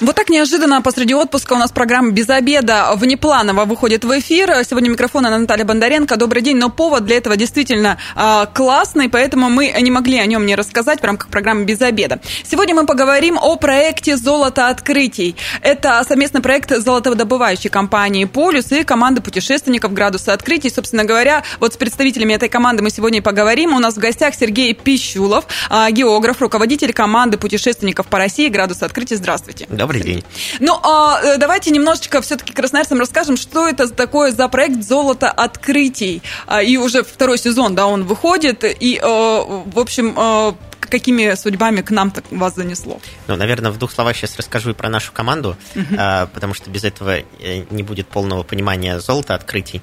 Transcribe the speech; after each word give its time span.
Вот 0.00 0.16
так 0.16 0.30
неожиданно 0.30 0.80
посреди 0.80 1.14
отпуска 1.14 1.52
у 1.52 1.56
нас 1.56 1.72
программа 1.72 2.12
«Без 2.12 2.26
обеда» 2.30 2.92
внепланово 2.96 3.66
выходит 3.66 4.02
в 4.02 4.18
эфир. 4.18 4.64
Сегодня 4.64 4.88
микрофон 4.88 5.24
на 5.24 5.38
Наталья 5.38 5.66
Бондаренко. 5.66 6.16
Добрый 6.16 6.40
день, 6.40 6.56
но 6.56 6.70
повод 6.70 7.04
для 7.04 7.18
этого 7.18 7.36
действительно 7.36 7.98
э, 8.16 8.46
классный, 8.54 9.10
поэтому 9.10 9.50
мы 9.50 9.70
не 9.78 9.90
могли 9.90 10.16
о 10.18 10.24
нем 10.24 10.46
не 10.46 10.54
рассказать 10.54 11.00
в 11.00 11.04
рамках 11.04 11.28
программы 11.28 11.64
«Без 11.64 11.82
обеда». 11.82 12.18
Сегодня 12.44 12.74
мы 12.74 12.86
поговорим 12.86 13.38
о 13.38 13.56
проекте 13.56 14.16
«Золото 14.16 14.68
открытий». 14.68 15.36
Это 15.60 16.02
совместный 16.08 16.40
проект 16.40 16.70
золотодобывающей 16.74 17.68
компании 17.68 18.24
«Полюс» 18.24 18.72
и 18.72 18.84
команды 18.84 19.20
путешественников 19.20 19.92
«Градуса 19.92 20.32
открытий». 20.32 20.70
Собственно 20.70 21.04
говоря, 21.04 21.42
вот 21.58 21.74
с 21.74 21.76
представителями 21.76 22.32
этой 22.32 22.48
команды 22.48 22.82
мы 22.82 22.88
сегодня 22.88 23.18
и 23.18 23.22
поговорим. 23.22 23.74
У 23.74 23.78
нас 23.78 23.96
в 23.96 23.98
гостях 23.98 24.34
Сергей 24.34 24.72
Пищулов, 24.72 25.44
э, 25.68 25.90
географ, 25.90 26.40
руководитель 26.40 26.94
команды 26.94 27.36
путешественников 27.36 28.06
по 28.06 28.16
России 28.16 28.48
«Градуса 28.48 28.86
открытий». 28.86 29.16
Здравствуйте. 29.16 29.66
Добрый 29.68 29.89
день. 29.98 30.24
Ну, 30.60 30.78
а, 30.82 31.36
давайте 31.36 31.70
немножечко 31.70 32.20
все-таки 32.22 32.52
красноярцам 32.52 33.00
расскажем, 33.00 33.36
что 33.36 33.68
это 33.68 33.88
такое 33.88 34.30
за 34.32 34.48
проект 34.48 34.82
«Золото 34.82 35.30
открытий». 35.30 36.22
А, 36.46 36.62
и 36.62 36.76
уже 36.76 37.02
второй 37.02 37.38
сезон, 37.38 37.74
да, 37.74 37.86
он 37.86 38.04
выходит. 38.04 38.64
И, 38.64 39.00
а, 39.02 39.42
в 39.42 39.78
общем, 39.78 40.14
а, 40.16 40.54
какими 40.80 41.34
судьбами 41.34 41.80
к 41.82 41.90
нам 41.90 42.10
так 42.10 42.24
вас 42.30 42.54
занесло? 42.54 43.00
Ну, 43.26 43.36
наверное, 43.36 43.70
в 43.70 43.78
двух 43.78 43.92
словах 43.92 44.16
сейчас 44.16 44.36
расскажу 44.36 44.70
и 44.70 44.74
про 44.74 44.88
нашу 44.88 45.12
команду, 45.12 45.56
uh-huh. 45.74 46.28
потому 46.34 46.52
что 46.52 46.68
без 46.68 46.82
этого 46.82 47.18
э, 47.18 47.64
не 47.70 47.84
будет 47.84 48.08
полного 48.08 48.42
понимания 48.42 48.98
золота 48.98 49.34
открытий 49.34 49.82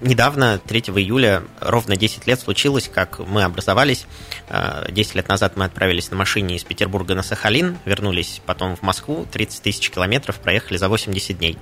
недавно, 0.00 0.58
3 0.58 0.80
июля, 0.96 1.42
ровно 1.60 1.96
10 1.96 2.26
лет 2.26 2.40
случилось, 2.40 2.90
как 2.92 3.18
мы 3.18 3.42
образовались. 3.42 4.06
10 4.88 5.14
э, 5.14 5.18
лет 5.18 5.28
назад 5.28 5.56
мы 5.56 5.64
отправились 5.64 6.10
на 6.10 6.16
машине 6.16 6.56
из 6.56 6.64
Петербурга 6.64 7.14
на 7.14 7.22
Сахалин, 7.22 7.78
вернулись 7.84 8.40
потом 8.46 8.76
в 8.76 8.82
Москву, 8.82 9.26
30 9.30 9.62
тысяч 9.62 9.90
километров 9.90 10.36
проехали 10.40 10.76
за 10.76 10.88
80 10.88 11.38
дней. 11.38 11.58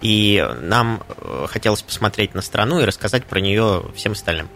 И 0.00 0.46
нам 0.60 1.02
э, 1.08 1.46
хотелось 1.48 1.82
посмотреть 1.82 2.34
на 2.34 2.42
страну 2.42 2.80
и 2.80 2.84
рассказать 2.84 3.24
про 3.24 3.40
нее 3.40 3.84
всем 3.94 4.12
остальным. 4.12 4.48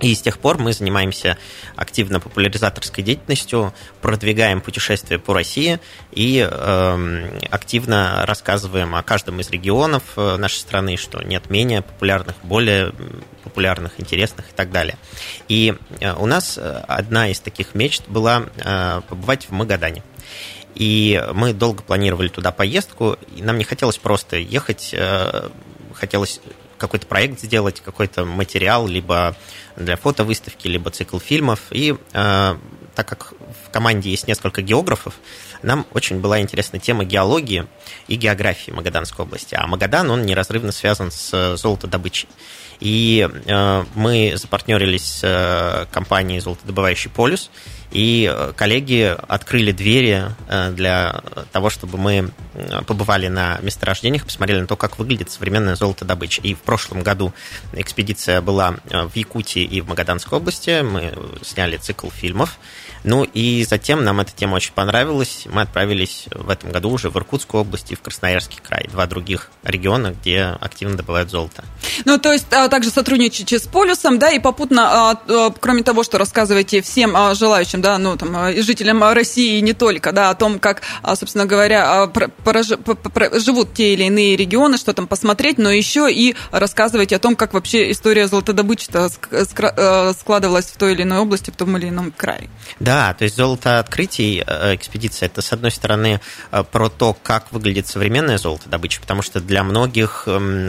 И 0.00 0.14
с 0.14 0.22
тех 0.22 0.38
пор 0.38 0.58
мы 0.58 0.72
занимаемся 0.72 1.36
активно 1.76 2.20
популяризаторской 2.20 3.04
деятельностью, 3.04 3.74
продвигаем 4.00 4.60
путешествия 4.60 5.18
по 5.18 5.34
России 5.34 5.78
и 6.12 6.46
э, 6.50 7.38
активно 7.50 8.24
рассказываем 8.26 8.94
о 8.94 9.02
каждом 9.02 9.40
из 9.40 9.50
регионов 9.50 10.02
э, 10.16 10.36
нашей 10.36 10.56
страны, 10.56 10.96
что 10.96 11.22
нет 11.22 11.50
менее 11.50 11.82
популярных, 11.82 12.36
более 12.42 12.94
популярных, 13.44 13.92
интересных 13.98 14.48
и 14.48 14.52
так 14.54 14.70
далее. 14.70 14.96
И 15.48 15.74
э, 16.00 16.14
у 16.14 16.24
нас 16.24 16.58
одна 16.58 17.28
из 17.28 17.40
таких 17.40 17.74
мечт 17.74 18.04
была 18.08 18.46
э, 18.56 19.02
побывать 19.08 19.48
в 19.48 19.52
Магадане. 19.52 20.02
И 20.74 21.22
мы 21.34 21.52
долго 21.52 21.82
планировали 21.82 22.28
туда 22.28 22.52
поездку, 22.52 23.18
и 23.36 23.42
нам 23.42 23.58
не 23.58 23.64
хотелось 23.64 23.98
просто 23.98 24.36
ехать, 24.36 24.90
э, 24.92 25.50
хотелось 25.94 26.40
какой-то 26.80 27.06
проект 27.06 27.40
сделать, 27.40 27.80
какой-то 27.80 28.24
материал, 28.24 28.88
либо 28.88 29.36
для 29.76 29.96
фотовыставки, 29.96 30.66
либо 30.66 30.90
цикл 30.90 31.18
фильмов. 31.18 31.60
И 31.70 31.94
э, 32.12 32.56
так 32.94 33.08
как 33.08 33.34
в 33.66 33.70
команде 33.70 34.10
есть 34.10 34.26
несколько 34.26 34.62
географов, 34.62 35.14
нам 35.62 35.86
очень 35.92 36.20
была 36.20 36.40
интересна 36.40 36.78
тема 36.78 37.04
геологии 37.04 37.66
и 38.08 38.16
географии 38.16 38.72
Магаданской 38.72 39.24
области. 39.24 39.54
А 39.54 39.66
Магадан, 39.66 40.10
он 40.10 40.22
неразрывно 40.22 40.72
связан 40.72 41.10
с 41.10 41.56
золотодобычей. 41.56 42.28
И 42.80 43.28
э, 43.30 43.84
мы 43.94 44.32
запартнерились 44.36 45.04
с 45.04 45.20
э, 45.22 45.86
компанией 45.92 46.40
«Золотодобывающий 46.40 47.10
полюс», 47.10 47.50
и 47.90 48.30
э, 48.32 48.52
коллеги 48.56 49.16
открыли 49.28 49.72
двери 49.72 50.24
э, 50.48 50.70
для 50.72 51.22
того, 51.52 51.70
чтобы 51.70 51.98
мы 51.98 52.30
побывали 52.86 53.28
на 53.28 53.58
месторождениях, 53.62 54.24
посмотрели 54.24 54.60
на 54.60 54.66
то, 54.66 54.76
как 54.76 54.98
выглядит 54.98 55.30
современная 55.30 55.76
золотодобыча. 55.76 56.40
И 56.42 56.54
в 56.54 56.60
прошлом 56.60 57.02
году 57.02 57.32
экспедиция 57.72 58.40
была 58.40 58.76
э, 58.90 59.04
в 59.04 59.16
Якутии 59.16 59.62
и 59.62 59.80
в 59.80 59.88
Магаданской 59.88 60.38
области. 60.38 60.82
Мы 60.82 61.14
сняли 61.42 61.76
цикл 61.76 62.10
фильмов. 62.10 62.58
Ну 63.04 63.24
и 63.24 63.64
затем 63.68 64.04
нам 64.04 64.20
эта 64.20 64.32
тема 64.32 64.56
очень 64.56 64.72
понравилась. 64.72 65.44
Мы 65.46 65.62
отправились 65.62 66.26
в 66.30 66.50
этом 66.50 66.70
году 66.70 66.90
уже 66.90 67.10
в 67.10 67.16
Иркутскую 67.16 67.62
область 67.62 67.92
и 67.92 67.94
в 67.94 68.00
Красноярский 68.00 68.60
край. 68.62 68.88
Два 68.90 69.06
других 69.06 69.50
региона, 69.62 70.14
где 70.20 70.56
активно 70.60 70.96
добывают 70.96 71.30
золото. 71.30 71.64
Ну, 72.04 72.18
то 72.18 72.32
есть 72.32 72.46
а, 72.52 72.68
также 72.68 72.90
сотрудничаете 72.90 73.58
с 73.58 73.62
полюсом, 73.62 74.18
да, 74.18 74.30
и 74.30 74.38
попутно, 74.38 75.10
а, 75.10 75.20
а, 75.28 75.50
кроме 75.58 75.82
того, 75.82 76.02
что 76.02 76.18
рассказываете 76.18 76.82
всем 76.82 77.16
желающим, 77.34 77.80
да, 77.80 77.98
ну, 77.98 78.16
там, 78.16 78.52
жителям 78.62 79.02
России 79.02 79.58
и 79.58 79.60
не 79.60 79.72
только, 79.72 80.12
да, 80.12 80.30
о 80.30 80.34
том, 80.34 80.58
как, 80.58 80.82
собственно 81.14 81.46
говоря, 81.46 82.10
живут 83.34 83.74
те 83.74 83.94
или 83.94 84.04
иные 84.04 84.36
регионы, 84.36 84.76
что 84.76 84.92
там 84.92 85.06
посмотреть, 85.06 85.58
но 85.58 85.70
еще 85.70 86.10
и 86.10 86.34
рассказываете 86.50 87.16
о 87.16 87.18
том, 87.18 87.36
как 87.36 87.54
вообще 87.54 87.90
история 87.90 88.28
золотодобычи 88.28 88.88
складывалась 90.18 90.66
в 90.66 90.76
той 90.76 90.92
или 90.92 91.02
иной 91.02 91.18
области, 91.18 91.50
в 91.50 91.56
том 91.56 91.76
или 91.76 91.88
ином 91.88 92.12
крае. 92.12 92.48
Да, 92.78 92.89
то 92.90 93.24
есть 93.24 93.36
золото 93.36 93.78
открытий 93.78 94.42
э, 94.44 94.74
экспедиция 94.74 95.26
это 95.26 95.42
с 95.42 95.52
одной 95.52 95.70
стороны 95.70 96.20
э, 96.50 96.64
про 96.64 96.88
то, 96.88 97.14
как 97.14 97.52
выглядит 97.52 97.86
современное 97.86 98.36
золото 98.36 98.68
добыча, 98.68 99.00
потому 99.00 99.22
что 99.22 99.40
для 99.40 99.62
многих 99.62 100.24
эм, 100.26 100.68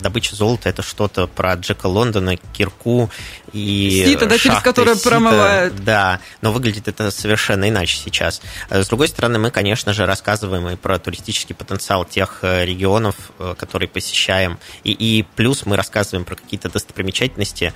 добыча 0.00 0.34
золота 0.34 0.68
это 0.68 0.82
что-то 0.82 1.26
про 1.26 1.54
Джека 1.54 1.86
Лондона, 1.86 2.36
кирку 2.36 3.10
и 3.52 4.04
Сито, 4.06 4.26
да, 4.26 4.38
через 4.38 4.58
которое 4.60 4.96
сито, 4.96 5.10
промывают. 5.10 5.84
Да, 5.84 6.20
но 6.42 6.52
выглядит 6.52 6.88
это 6.88 7.10
совершенно 7.10 7.68
иначе 7.68 7.96
сейчас. 7.96 8.40
Э, 8.68 8.82
с 8.82 8.88
другой 8.88 9.08
стороны, 9.08 9.38
мы, 9.38 9.50
конечно 9.50 9.92
же, 9.92 10.06
рассказываем 10.06 10.68
и 10.68 10.76
про 10.76 10.98
туристический 10.98 11.54
потенциал 11.54 12.04
тех 12.04 12.38
регионов, 12.42 13.14
которые 13.58 13.88
посещаем, 13.88 14.58
и, 14.82 14.92
и 14.92 15.22
плюс 15.36 15.66
мы 15.66 15.76
рассказываем 15.76 16.24
про 16.24 16.34
какие-то 16.34 16.68
достопримечательности, 16.68 17.72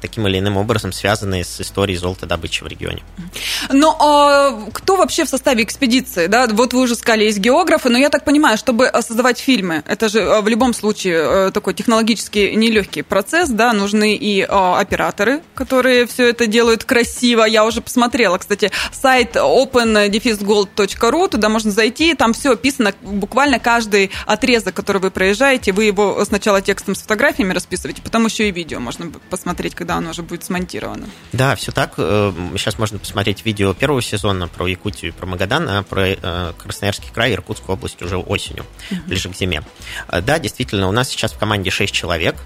таким 0.00 0.28
или 0.28 0.38
иным 0.38 0.56
образом 0.56 0.92
связанные 0.92 1.44
с 1.44 1.60
историей 1.60 1.96
золотодобычи 1.96 2.62
в 2.62 2.66
регионе. 2.66 3.02
Но 3.70 3.96
а, 4.00 4.70
кто 4.72 4.96
вообще 4.96 5.24
в 5.24 5.28
составе 5.28 5.62
экспедиции? 5.62 6.26
Да? 6.26 6.46
Вот 6.46 6.72
вы 6.72 6.82
уже 6.82 6.94
сказали, 6.94 7.24
есть 7.24 7.38
географы, 7.38 7.88
но 7.88 7.98
я 7.98 8.10
так 8.10 8.24
понимаю, 8.24 8.58
чтобы 8.58 8.90
создавать 9.00 9.38
фильмы, 9.38 9.82
это 9.86 10.08
же 10.08 10.22
а, 10.22 10.40
в 10.40 10.48
любом 10.48 10.74
случае 10.74 11.48
э, 11.48 11.50
такой 11.52 11.74
технологически 11.74 12.52
нелегкий 12.54 13.02
процесс, 13.02 13.48
да, 13.48 13.72
нужны 13.72 14.14
и 14.14 14.42
операторы, 14.42 15.42
которые 15.54 16.06
все 16.06 16.28
это 16.28 16.46
делают 16.46 16.84
красиво. 16.84 17.44
Я 17.44 17.64
уже 17.64 17.80
посмотрела, 17.80 18.38
кстати, 18.38 18.70
сайт 18.92 19.36
open-gold.ru, 19.36 21.28
туда 21.28 21.48
можно 21.48 21.70
зайти, 21.70 22.14
там 22.14 22.32
все 22.32 22.52
описано, 22.52 22.92
буквально 23.02 23.58
каждый 23.58 24.10
отрезок, 24.26 24.74
который 24.74 25.00
вы 25.00 25.10
проезжаете, 25.10 25.72
вы 25.72 25.84
его 25.84 26.24
сначала 26.24 26.60
текстом 26.60 26.94
с 26.94 27.02
фотографиями 27.02 27.52
расписываете, 27.52 28.02
потом 28.02 28.26
еще 28.26 28.48
и 28.48 28.52
видео 28.52 28.80
можно 28.80 29.10
посмотреть, 29.30 29.74
когда 29.74 29.96
оно 29.96 30.10
уже 30.10 30.22
будет 30.22 30.44
смонтировано. 30.44 31.08
Да, 31.32 31.56
все 31.56 31.72
так. 31.72 31.94
Сейчас 31.96 32.74
э, 32.74 32.78
можно 32.78 32.98
посмотреть 32.98 33.13
видео 33.44 33.74
первого 33.74 34.02
сезона 34.02 34.48
про 34.48 34.66
Якутию 34.66 35.12
и 35.12 35.14
про 35.14 35.26
Магадан, 35.26 35.68
а 35.68 35.82
про 35.82 36.08
э, 36.08 36.52
Красноярский 36.58 37.10
край 37.12 37.30
и 37.30 37.34
Иркутскую 37.34 37.76
область 37.76 38.02
уже 38.02 38.16
осенью, 38.16 38.64
mm-hmm. 38.90 39.06
ближе 39.06 39.28
к 39.28 39.36
зиме. 39.36 39.62
Э, 40.08 40.20
да, 40.20 40.38
действительно, 40.38 40.88
у 40.88 40.92
нас 40.92 41.08
сейчас 41.08 41.32
в 41.32 41.38
команде 41.38 41.70
6 41.70 41.92
человек. 41.92 42.36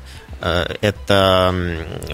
Э, 0.40 0.74
это 0.80 1.54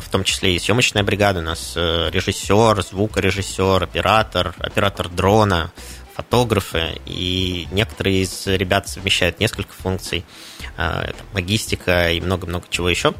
в 0.00 0.09
том 0.09 0.25
числе 0.25 0.56
и 0.56 0.59
съемочная 0.59 1.03
бригада, 1.03 1.41
у 1.41 1.43
нас 1.43 1.75
режиссер, 1.76 2.82
звукорежиссер, 2.82 3.82
оператор, 3.82 4.54
оператор 4.59 5.09
дрона, 5.09 5.72
фотографы, 6.14 7.00
и 7.06 7.67
некоторые 7.73 8.23
из 8.23 8.46
ребят 8.46 8.88
совмещают 8.88 9.40
несколько 9.40 9.73
функций, 9.73 10.25
логистика 11.32 12.12
и 12.12 12.20
много-много 12.20 12.67
чего 12.70 12.88
еще. 12.88 13.14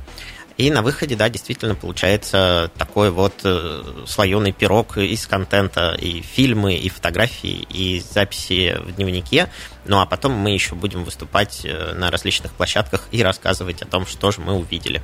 И 0.57 0.71
на 0.71 0.83
выходе, 0.83 1.17
да, 1.17 1.29
действительно 1.29 1.75
получается 1.75 2.71
такой 2.79 3.11
вот 3.11 3.35
э, 3.43 3.83
слоеный 4.07 4.53
пирог 4.53 4.97
из 4.99 5.27
контента, 5.27 5.97
и 6.01 6.21
фильмы, 6.21 6.75
и 6.75 6.89
фотографии, 6.89 7.67
и 7.71 8.01
записи 8.01 8.77
в 8.79 8.93
дневнике. 8.95 9.49
Ну 9.87 10.01
а 10.01 10.07
потом 10.07 10.33
мы 10.33 10.51
еще 10.51 10.75
будем 10.75 11.05
выступать 11.05 11.61
э, 11.65 11.93
на 11.95 12.11
различных 12.11 12.53
площадках 12.53 13.03
и 13.13 13.23
рассказывать 13.23 13.83
о 13.83 13.87
том, 13.87 14.07
что 14.07 14.31
же 14.31 14.41
мы 14.41 14.55
увидели. 14.55 15.03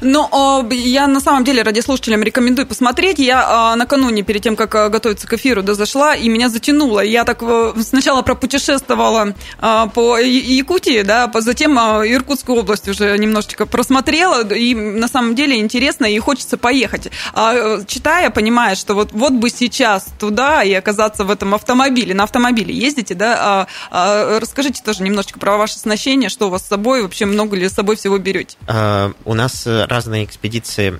Ну, 0.00 0.70
я 0.70 1.06
на 1.06 1.20
самом 1.20 1.44
деле 1.44 1.62
радиослушателям 1.62 2.22
рекомендую 2.22 2.66
посмотреть. 2.66 3.18
Я 3.18 3.44
а, 3.46 3.76
накануне, 3.76 4.22
перед 4.22 4.42
тем, 4.42 4.56
как 4.56 4.74
а, 4.74 4.88
готовиться 4.88 5.26
к 5.26 5.32
эфиру, 5.34 5.62
да, 5.62 5.74
зашла, 5.74 6.14
и 6.14 6.28
меня 6.28 6.48
затянуло. 6.48 7.00
Я 7.00 7.24
так 7.24 7.42
э, 7.42 7.74
сначала 7.82 8.22
пропутешествовала 8.22 9.34
а, 9.60 9.88
по 9.88 10.18
Якутии, 10.18 11.02
да, 11.02 11.30
затем 11.34 11.78
Иркутскую 11.78 12.60
область 12.60 12.88
уже 12.88 13.16
немножечко 13.18 13.66
просмотрела. 13.66 14.42
им 14.54 14.98
на 14.98 15.08
самом 15.08 15.34
деле 15.34 15.58
интересно 15.58 16.06
и 16.06 16.18
хочется 16.18 16.56
поехать. 16.56 17.10
А 17.34 17.84
читая, 17.86 18.30
понимая, 18.30 18.74
что 18.74 18.94
вот, 18.94 19.12
вот 19.12 19.32
бы 19.32 19.50
сейчас 19.50 20.06
туда 20.18 20.62
и 20.62 20.72
оказаться 20.72 21.24
в 21.24 21.30
этом 21.30 21.54
автомобиле, 21.54 22.14
на 22.14 22.24
автомобиле 22.24 22.74
ездите, 22.74 23.14
да, 23.14 23.36
а, 23.38 23.66
а, 23.66 23.66
расскажите 23.90 24.82
тоже 24.82 25.02
немножечко 25.02 25.38
про 25.38 25.56
ваше 25.56 25.76
оснащение, 25.76 26.28
что 26.28 26.46
у 26.46 26.50
вас 26.50 26.62
с 26.64 26.68
собой, 26.68 27.02
вообще 27.02 27.26
много 27.26 27.56
ли 27.56 27.68
с 27.68 27.72
собой 27.72 27.96
всего 27.96 28.18
берете? 28.18 28.56
А, 28.66 29.12
у 29.24 29.34
нас 29.34 29.66
разные 29.66 30.24
экспедиции 30.24 30.98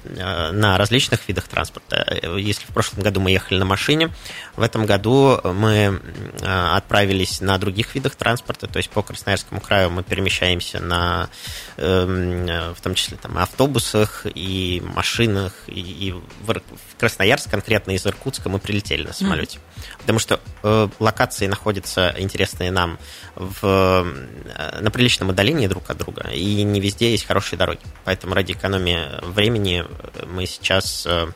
на 0.53 0.79
различных 0.79 1.27
видах 1.29 1.49
транспорта. 1.49 2.19
Если 2.37 2.65
в 2.65 2.69
прошлом 2.69 3.03
году 3.03 3.21
мы 3.21 3.31
ехали 3.31 3.59
на 3.59 3.65
машине, 3.65 4.11
в 4.56 4.62
этом 4.62 4.87
году 4.87 5.41
мы 5.43 6.01
отправились 6.43 7.41
на 7.41 7.59
других 7.59 7.95
видах 7.95 8.15
транспорта, 8.15 8.67
то 8.67 8.79
есть 8.79 8.91
по 8.91 9.03
Красноярскому 9.03 9.61
краю 9.61 9.91
мы 9.91 10.03
перемещаемся 10.03 10.81
на, 10.81 11.29
эм, 11.77 12.75
в 12.75 12.81
том 12.81 12.95
числе 12.95 13.17
там, 13.17 13.39
автобусах 13.39 14.27
и 14.27 14.83
машинах, 14.95 15.53
и 15.67 16.15
в 16.43 16.55
Красноярск 16.99 17.51
конкретно 17.51 17.93
из 17.93 18.06
Иркутска 18.06 18.49
мы 18.49 18.59
прилетели 18.59 19.06
на 19.06 19.12
самолете. 19.12 19.59
Mm. 19.59 19.85
Потому 19.99 20.19
что 20.19 20.41
э, 20.62 20.89
локации 20.99 21.47
находятся 21.47 22.15
интересные 22.19 22.71
нам 22.71 22.99
в, 23.35 23.59
э, 23.62 24.81
на 24.81 24.91
приличном 24.91 25.31
отдалении 25.31 25.67
друг 25.67 25.89
от 25.91 25.99
друга, 25.99 26.31
и 26.31 26.62
не 26.62 26.81
везде 26.81 27.11
есть 27.11 27.27
хорошие 27.27 27.59
дороги. 27.59 27.81
Поэтому 28.05 28.35
ради 28.35 28.53
экономии 28.53 29.01
времени 29.23 29.85
мы 30.27 30.47
сейчас 30.47 31.06
э, 31.06 31.27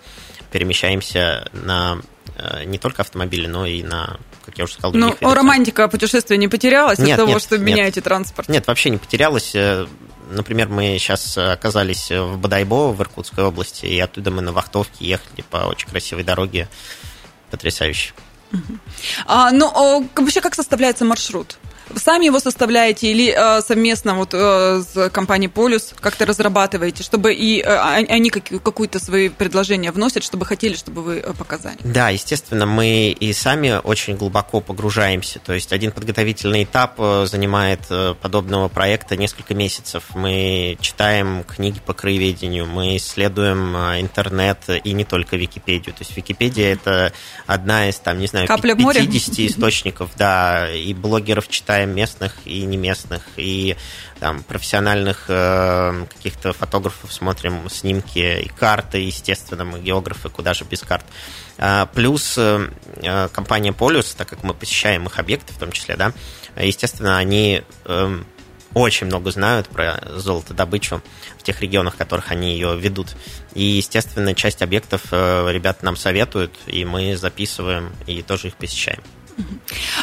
перемещаемся 0.50 1.49
на 1.53 2.00
не 2.64 2.79
только 2.79 3.02
автомобили, 3.02 3.46
но 3.46 3.67
и 3.67 3.82
на 3.82 4.19
как 4.44 4.56
я 4.56 4.64
уже 4.64 4.73
сказал, 4.75 4.93
Ну, 4.94 5.14
романтика 5.20 5.88
путешествия 5.88 6.38
не 6.38 6.49
потерялась 6.49 6.99
нет, 6.99 7.11
от 7.11 7.17
того, 7.17 7.32
нет, 7.32 7.43
что 7.43 7.58
нет. 7.58 7.67
меняете 7.67 8.00
транспорт? 8.00 8.49
Нет, 8.49 8.67
вообще 8.67 8.88
не 8.88 8.96
потерялась. 8.96 9.55
Э, 9.55 9.87
например, 10.31 10.69
мы 10.69 10.96
сейчас 10.99 11.37
оказались 11.37 12.11
в 12.11 12.38
Бадайбо, 12.38 12.93
в 12.93 13.00
Иркутской 13.02 13.44
области, 13.44 13.85
и 13.85 13.99
оттуда 14.00 14.31
мы 14.31 14.40
на 14.40 14.52
Вахтовке 14.52 15.05
ехали 15.05 15.43
по 15.50 15.58
очень 15.58 15.88
красивой 15.88 16.25
дороге. 16.25 16.67
Потрясающе. 17.50 18.14
А, 19.26 19.50
ну, 19.50 20.08
вообще, 20.17 20.41
как 20.41 20.55
составляется 20.55 21.05
маршрут? 21.05 21.58
Сами 21.96 22.26
его 22.26 22.40
составляете 22.40 23.11
или 23.11 23.35
э, 23.37 23.61
совместно 23.62 24.14
вот 24.14 24.31
э, 24.32 24.82
с 24.82 25.11
компанией 25.11 25.49
Полюс 25.49 25.94
как-то 26.00 26.26
разрабатываете, 26.26 27.02
чтобы 27.02 27.35
и 27.35 27.61
э, 27.61 27.67
они 27.67 28.31
как, 28.31 28.44
какую-то 28.62 28.99
свои 28.99 29.29
предложения 29.29 29.93
вносят, 29.93 30.25
чтобы 30.25 30.46
хотели, 30.46 30.75
чтобы 30.76 31.02
вы 31.02 31.17
э, 31.17 31.32
показали? 31.32 31.76
Да, 31.82 32.11
естественно, 32.11 32.67
мы 32.67 33.11
и 33.11 33.32
сами 33.32 33.81
очень 33.82 34.17
глубоко 34.17 34.61
погружаемся. 34.61 35.38
То 35.38 35.52
есть 35.52 35.73
один 35.73 35.93
подготовительный 35.93 36.64
этап 36.64 36.94
э, 36.99 37.26
занимает 37.29 37.81
э, 37.91 38.14
подобного 38.20 38.69
проекта 38.69 39.17
несколько 39.17 39.55
месяцев. 39.55 40.05
Мы 40.14 40.76
читаем 40.81 41.44
книги 41.44 41.81
по 41.84 41.94
краеведению, 41.94 42.67
мы 42.67 42.96
исследуем 42.96 43.76
интернет 44.00 44.58
и 44.84 44.93
не 44.93 45.05
только 45.05 45.37
Википедию. 45.37 45.94
То 45.94 46.02
есть 46.02 46.17
Википедия 46.17 46.73
это 46.73 47.12
одна 47.46 47.88
из, 47.88 47.96
там, 47.96 48.19
не 48.19 48.26
знаю, 48.26 48.46
Капля 48.46 48.75
50 48.75 49.38
источников, 49.41 50.11
да, 50.17 50.70
и 50.70 50.94
блогеров 50.94 51.49
читаем 51.49 51.78
читаем 51.79 51.95
местных 51.95 52.35
и 52.45 52.65
не 52.65 52.77
местных, 52.77 53.23
и 53.37 53.77
там, 54.19 54.43
профессиональных 54.43 55.27
э, 55.29 56.07
каких-то 56.13 56.53
фотографов 56.53 57.13
смотрим 57.13 57.71
снимки 57.71 58.41
и 58.41 58.49
карты, 58.49 58.99
естественно, 58.99 59.65
мы 59.65 59.79
географы, 59.79 60.29
куда 60.29 60.55
же 60.55 60.65
без 60.65 60.81
карт. 60.81 61.05
А, 61.57 61.87
плюс 61.87 62.37
э, 62.37 62.69
э 62.97 63.29
компания 63.29 63.73
Полюс, 63.73 64.15
так 64.15 64.29
как 64.29 64.43
мы 64.43 64.55
посещаем 64.55 65.07
их 65.07 65.21
объекты 65.21 65.53
в 65.53 65.59
том 65.59 65.71
числе, 65.71 65.97
да, 65.97 66.13
естественно, 66.57 67.17
они 67.17 67.63
э, 67.85 68.19
очень 68.75 69.07
много 69.07 69.31
знают 69.31 69.69
про 69.69 70.03
золотодобычу 70.17 71.01
в 71.39 71.45
тех 71.45 71.61
регионах, 71.61 71.95
в 71.95 71.99
которых 71.99 72.33
они 72.33 72.55
ее 72.55 72.77
ведут. 72.77 73.15
И, 73.55 73.63
естественно, 73.63 74.35
часть 74.35 74.63
объектов 74.63 75.11
ребята 75.11 75.85
нам 75.85 75.97
советуют, 75.97 76.53
и 76.67 76.85
мы 76.85 77.17
записываем 77.17 77.93
и 78.07 78.23
тоже 78.23 78.49
их 78.49 78.57
посещаем. 78.57 79.01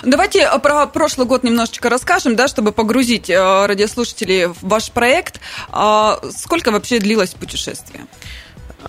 Давайте 0.03 0.49
про 0.59 0.87
прошлый 0.87 1.27
год 1.27 1.43
немножечко 1.43 1.89
расскажем, 1.89 2.35
да, 2.35 2.47
чтобы 2.47 2.71
погрузить 2.71 3.29
э, 3.29 3.65
радиослушателей 3.65 4.47
в 4.47 4.57
ваш 4.61 4.91
проект. 4.91 5.39
А 5.69 6.19
сколько 6.31 6.71
вообще 6.71 6.99
длилось 6.99 7.33
путешествие? 7.33 8.05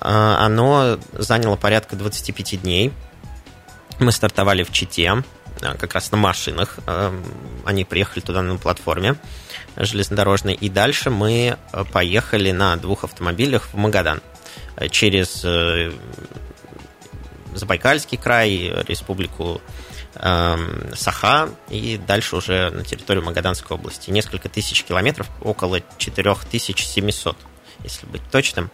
А, 0.01 0.45
оно 0.45 0.99
заняло 1.13 1.57
порядка 1.57 1.97
25 1.97 2.63
дней. 2.63 2.93
Мы 3.99 4.13
стартовали 4.13 4.63
в 4.63 4.71
Чите, 4.73 5.23
э, 5.63 5.75
как 5.79 5.95
раз 5.95 6.11
на 6.11 6.19
машинах. 6.19 6.79
Э, 6.87 7.19
они 7.65 7.85
приехали 7.85 8.21
туда 8.21 8.43
на 8.43 8.57
платформе 8.57 9.17
железнодорожной. 9.77 10.55
И 10.55 10.69
дальше 10.69 11.11
мы 11.11 11.57
поехали 11.93 12.51
на 12.53 12.77
двух 12.77 13.05
автомобилях 13.05 13.69
в 13.73 13.77
Магадан 13.77 14.21
через 14.91 15.45
Забайкальский 17.55 18.19
край, 18.19 18.73
республику 18.87 19.61
Саха 20.19 21.51
и 21.69 21.99
дальше 21.99 22.37
уже 22.37 22.71
на 22.71 22.85
территорию 22.85 23.25
Магаданской 23.25 23.77
области. 23.77 24.11
Несколько 24.11 24.49
тысяч 24.49 24.83
километров, 24.85 25.29
около 25.43 25.81
4700, 25.99 27.37
если 27.85 28.07
быть 28.07 28.23
точным, 28.31 28.71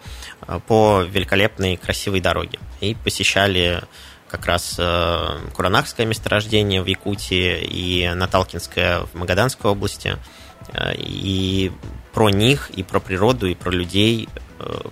э, 0.47 0.61
по 0.67 1.03
великолепной 1.03 1.77
красивой 1.77 2.21
дороге. 2.21 2.59
И 2.81 2.95
посещали 2.95 3.83
как 4.29 4.47
раз 4.47 4.77
э, 4.79 5.39
Куранахское 5.55 6.07
месторождение 6.07 6.83
в 6.83 6.87
Якутии 6.87 7.61
и 7.63 8.09
Наталкинское 8.15 9.01
в 9.01 9.15
Магаданской 9.15 9.71
области. 9.71 10.17
Э, 10.73 10.95
и 10.97 11.73
про 12.13 12.31
них, 12.31 12.71
и 12.71 12.83
про 12.83 13.01
природу, 13.01 13.47
и 13.47 13.55
про 13.55 13.71
людей 13.71 14.29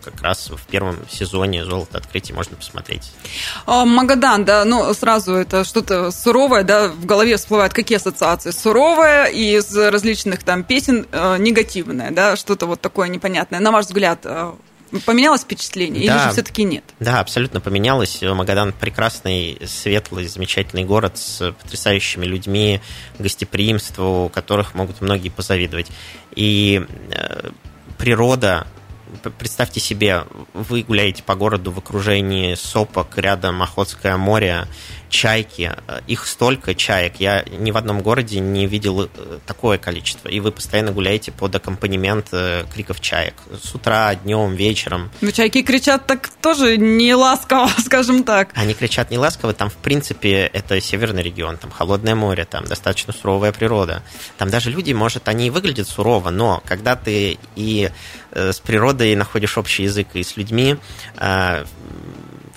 как 0.03 0.21
раз 0.23 0.51
в 0.51 0.67
первом 0.67 0.97
сезоне 1.11 1.65
«Золото 1.65 1.99
открытий» 1.99 2.33
можно 2.33 2.57
посмотреть. 2.57 3.13
А, 3.67 3.85
Магадан, 3.85 4.45
да, 4.45 4.65
ну, 4.65 4.93
сразу 4.95 5.35
это 5.35 5.65
что-то 5.65 6.11
суровое, 6.11 6.63
да, 6.63 6.89
в 6.89 7.07
голове 7.07 7.37
всплывают 7.37 7.73
какие 7.73 7.97
ассоциации? 7.97 8.51
Суровое 8.51 9.27
и 9.27 9.57
из 9.57 9.77
различных 9.77 10.43
там 10.43 10.65
песен 10.65 11.07
э, 11.11 11.37
негативное, 11.39 12.11
да, 12.11 12.37
что-то 12.37 12.67
вот 12.67 12.81
такое 12.81 13.09
непонятное. 13.09 13.61
На 13.61 13.71
ваш 13.71 13.87
взгляд, 13.87 14.21
э, 14.25 14.53
Поменялось 15.07 15.43
впечатление 15.43 16.07
да, 16.07 16.17
или 16.17 16.23
же 16.25 16.31
все-таки 16.33 16.65
нет? 16.65 16.83
Да, 16.99 17.21
абсолютно 17.21 17.61
поменялось. 17.61 18.23
Магадан 18.23 18.73
прекрасный, 18.73 19.59
светлый, 19.65 20.27
замечательный 20.27 20.85
город 20.85 21.17
с 21.17 21.53
потрясающими 21.53 22.27
людьми, 22.27 22.81
гостеприимству, 23.19 24.25
у 24.25 24.29
которых 24.29 24.75
могут 24.75 25.01
многие 25.01 25.29
позавидовать. 25.29 25.87
И 26.35 26.85
э, 27.13 27.51
природа 27.99 28.67
представьте 29.39 29.81
себе, 29.81 30.25
вы 30.55 30.83
гуляете 30.83 31.23
по 31.23 31.35
городу 31.35 31.71
в 31.71 31.79
окружении 31.79 32.55
сопок, 32.55 33.17
рядом 33.19 33.63
Охотское 33.63 34.17
море, 34.17 34.67
чайки, 35.11 35.73
э, 35.87 36.01
их 36.07 36.27
столько 36.27 36.75
чаек, 36.75 37.17
я 37.19 37.45
ни 37.59 37.71
в 37.71 37.77
одном 37.77 38.01
городе 38.01 38.41
не 38.41 38.67
видел 38.67 39.03
э, 39.05 39.39
такое 39.47 39.77
количество, 39.77 40.29
и 40.29 40.41
вы 40.41 40.53
постоянно 40.53 40.93
гуляете 40.93 41.33
под 41.33 41.55
аккомпанемент 41.55 42.29
э, 42.33 42.65
криков 42.73 43.01
чаек, 43.01 43.35
с 43.63 43.75
утра, 43.75 44.15
днем, 44.15 44.55
вечером. 44.55 45.11
Но 45.21 45.31
чайки 45.33 45.63
кричат 45.63 46.07
так 46.07 46.29
тоже 46.41 46.79
не 46.79 47.15
ласково, 47.15 47.69
скажем 47.85 48.25
так. 48.25 48.51
Они 48.55 48.73
кричат 48.73 49.11
не 49.11 49.19
ласково, 49.19 49.53
там, 49.53 49.69
в 49.69 49.77
принципе, 49.77 50.49
это 50.53 50.81
северный 50.81 51.23
регион, 51.23 51.59
там 51.59 51.71
холодное 51.71 52.15
море, 52.15 52.45
там 52.45 52.65
достаточно 52.65 53.13
суровая 53.13 53.53
природа. 53.53 54.03
Там 54.39 54.49
даже 54.49 54.71
люди, 54.71 54.93
может, 54.93 55.29
они 55.29 55.49
и 55.49 55.51
выглядят 55.51 55.89
сурово, 55.89 56.31
но 56.31 56.63
когда 56.65 56.97
ты 56.97 57.39
и 57.57 57.91
с 58.33 58.61
природой 58.61 59.17
находишь 59.17 59.59
общий 59.59 59.83
язык, 59.83 60.09
и 60.15 60.23
с 60.23 60.37
людьми, 60.37 60.77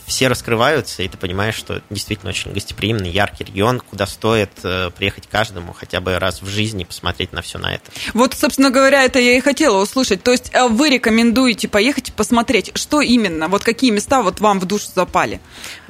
все 0.05 0.27
раскрываются, 0.27 1.03
и 1.03 1.07
ты 1.07 1.17
понимаешь, 1.17 1.55
что 1.55 1.81
действительно 1.89 2.29
очень 2.29 2.51
гостеприимный, 2.53 3.09
яркий 3.09 3.43
регион, 3.43 3.79
куда 3.79 4.05
стоит 4.05 4.51
э, 4.63 4.89
приехать 4.95 5.27
каждому 5.27 5.73
хотя 5.73 6.01
бы 6.01 6.19
раз 6.19 6.41
в 6.41 6.47
жизни 6.47 6.83
посмотреть 6.83 7.33
на 7.33 7.41
все 7.41 7.57
на 7.57 7.75
это. 7.75 7.91
Вот, 8.13 8.33
собственно 8.33 8.69
говоря, 8.69 9.03
это 9.03 9.19
я 9.19 9.37
и 9.37 9.39
хотела 9.41 9.81
услышать. 9.81 10.23
То 10.23 10.31
есть 10.31 10.51
э, 10.53 10.67
вы 10.67 10.89
рекомендуете 10.89 11.67
поехать 11.67 12.13
посмотреть, 12.13 12.71
что 12.75 13.01
именно, 13.01 13.47
вот 13.47 13.63
какие 13.63 13.91
места 13.91 14.21
вот 14.21 14.39
вам 14.39 14.59
в 14.59 14.65
душу 14.65 14.87
запали? 14.93 15.39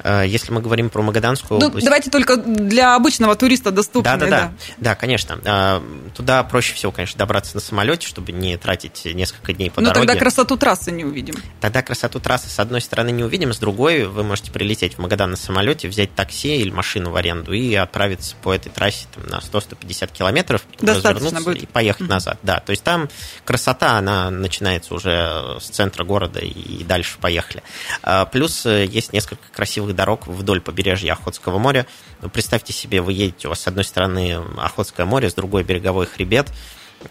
Э, 0.02 0.24
если 0.26 0.52
мы 0.52 0.60
говорим 0.60 0.90
про 0.90 1.02
Магаданскую 1.02 1.60
ну, 1.60 1.66
область... 1.66 1.84
Давайте 1.84 2.10
только 2.10 2.36
для 2.36 2.94
обычного 2.94 3.34
туриста 3.36 3.70
доступные. 3.70 4.16
Да, 4.16 4.26
да, 4.26 4.30
да. 4.30 4.52
Да, 4.78 4.94
конечно. 4.94 5.40
Э, 5.44 5.80
туда 6.14 6.42
проще 6.44 6.74
всего, 6.74 6.92
конечно, 6.92 7.18
добраться 7.18 7.56
на 7.56 7.60
самолете, 7.60 8.06
чтобы 8.06 8.32
не 8.32 8.56
тратить 8.56 9.04
несколько 9.06 9.52
дней 9.52 9.70
по 9.70 9.80
Но 9.80 9.88
дороге. 9.88 10.06
тогда 10.06 10.20
красоту 10.20 10.56
трассы 10.56 10.92
не 10.92 11.04
увидим. 11.04 11.34
Тогда 11.60 11.82
красоту 11.82 12.20
трассы, 12.20 12.48
с 12.48 12.58
одной 12.58 12.80
стороны, 12.80 13.10
не 13.10 13.24
увидим, 13.24 13.52
с 13.52 13.58
другой 13.58 14.03
вы 14.08 14.22
можете 14.22 14.50
прилететь 14.50 14.94
в 14.94 14.98
Магадан 14.98 15.30
на 15.30 15.36
самолете, 15.36 15.88
взять 15.88 16.14
такси 16.14 16.56
или 16.56 16.70
машину 16.70 17.10
в 17.10 17.16
аренду 17.16 17.52
и 17.52 17.74
отправиться 17.74 18.36
по 18.42 18.52
этой 18.54 18.70
трассе 18.70 19.06
там, 19.14 19.26
на 19.26 19.38
100-150 19.38 20.12
километров, 20.12 20.64
развернуться 20.80 21.40
будет. 21.40 21.62
и 21.62 21.66
поехать 21.66 22.02
mm-hmm. 22.02 22.08
назад. 22.08 22.38
Да, 22.42 22.60
то 22.60 22.70
есть 22.70 22.82
там 22.82 23.08
красота, 23.44 23.98
она 23.98 24.30
начинается 24.30 24.94
уже 24.94 25.58
с 25.60 25.68
центра 25.68 26.04
города 26.04 26.40
и 26.40 26.84
дальше 26.84 27.18
поехали. 27.20 27.62
Э, 28.02 28.26
плюс 28.30 28.66
есть 28.66 29.12
несколько 29.12 29.44
красивых 29.52 29.94
дорог 29.94 30.26
вдоль 30.26 30.60
побережья 30.60 31.12
Охотского 31.12 31.58
моря. 31.58 31.86
Представьте 32.32 32.72
себе, 32.72 33.00
вы 33.00 33.12
едете, 33.12 33.48
у 33.48 33.50
вас 33.50 33.60
с 33.60 33.66
одной 33.66 33.84
стороны 33.84 34.40
Охотское 34.56 35.06
море, 35.06 35.30
с 35.30 35.34
другой 35.34 35.64
береговой 35.64 36.06
хребет, 36.06 36.50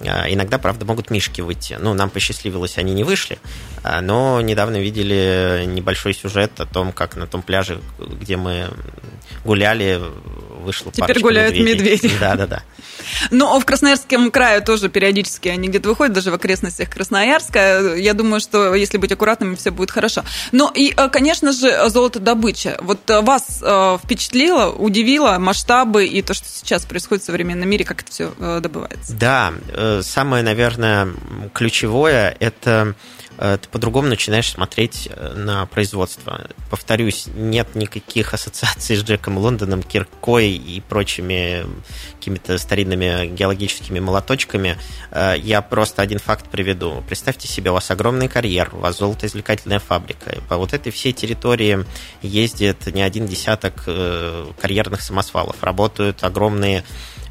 Иногда, 0.01 0.57
правда, 0.57 0.85
могут 0.85 1.09
мишки 1.09 1.41
выйти. 1.41 1.77
Ну, 1.79 1.93
нам 1.93 2.09
посчастливилось, 2.09 2.77
они 2.77 2.93
не 2.93 3.03
вышли, 3.03 3.37
но 4.01 4.41
недавно 4.41 4.81
видели 4.81 5.63
небольшой 5.65 6.13
сюжет 6.13 6.59
о 6.59 6.65
том, 6.65 6.91
как 6.91 7.15
на 7.15 7.27
том 7.27 7.41
пляже, 7.41 7.81
где 7.99 8.37
мы 8.37 8.69
гуляли, 9.45 10.01
вышло 10.63 10.91
Теперь 10.91 11.19
гуляют 11.19 11.57
медведи. 11.57 12.11
Да, 12.19 12.35
да, 12.35 12.47
да. 12.47 12.63
Ну, 13.31 13.59
в 13.59 13.65
Красноярском 13.65 14.31
крае 14.31 14.61
тоже 14.61 14.89
периодически 14.89 15.49
они 15.49 15.67
где-то 15.67 15.89
выходят, 15.89 16.13
даже 16.13 16.31
в 16.31 16.33
окрестностях 16.33 16.89
Красноярска. 16.89 17.95
Я 17.95 18.13
думаю, 18.13 18.39
что 18.39 18.73
если 18.73 18.97
быть 18.97 19.11
аккуратными, 19.11 19.55
все 19.55 19.71
будет 19.71 19.91
хорошо. 19.91 20.23
Ну 20.51 20.71
и, 20.73 20.93
э, 20.95 21.09
конечно 21.09 21.51
же, 21.51 21.89
золотодобыча. 21.89 22.77
Вот 22.81 23.09
э, 23.09 23.21
вас 23.21 23.59
э, 23.61 23.97
впечатлило, 24.03 24.71
удивило 24.71 25.37
масштабы 25.37 26.05
и 26.05 26.21
то, 26.21 26.33
что 26.33 26.47
сейчас 26.47 26.85
происходит 26.85 27.23
в 27.23 27.25
современном 27.27 27.69
мире, 27.69 27.85
как 27.85 28.01
это 28.01 28.11
все 28.11 28.31
добывается? 28.59 29.13
Да, 29.13 29.53
самое, 30.01 30.43
наверное, 30.43 31.09
ключевое– 31.53 32.35
это 32.39 32.95
ты 33.37 33.69
по-другому 33.69 34.07
начинаешь 34.07 34.49
смотреть 34.49 35.09
э, 35.09 35.33
на 35.33 35.65
производство. 35.65 36.47
Повторюсь, 36.69 37.27
нет 37.33 37.75
никаких 37.75 38.33
ассоциаций 38.33 38.95
с 38.97 39.03
Джеком 39.03 39.37
Лондоном, 39.37 39.83
Киркой 39.83 40.51
и 40.51 40.81
прочими 40.81 41.65
какими-то 42.19 42.57
старинными 42.57 43.27
геологическими 43.27 43.99
молоточками. 43.99 44.77
Э, 45.11 45.35
я 45.37 45.61
просто 45.61 46.01
один 46.01 46.19
факт 46.19 46.49
приведу. 46.49 47.03
Представьте 47.07 47.47
себе, 47.47 47.71
у 47.71 47.73
вас 47.73 47.89
огромный 47.91 48.27
карьер, 48.27 48.69
у 48.73 48.77
вас 48.77 48.97
золотоизвлекательная 48.97 49.79
фабрика. 49.79 50.37
По 50.47 50.57
вот 50.57 50.73
этой 50.73 50.91
всей 50.91 51.13
территории 51.13 51.85
ездит 52.21 52.85
не 52.93 53.01
один 53.01 53.25
десяток 53.25 53.85
карьерных 54.59 55.01
самосвалов. 55.01 55.61
Работают 55.61 56.23
огромные 56.23 56.83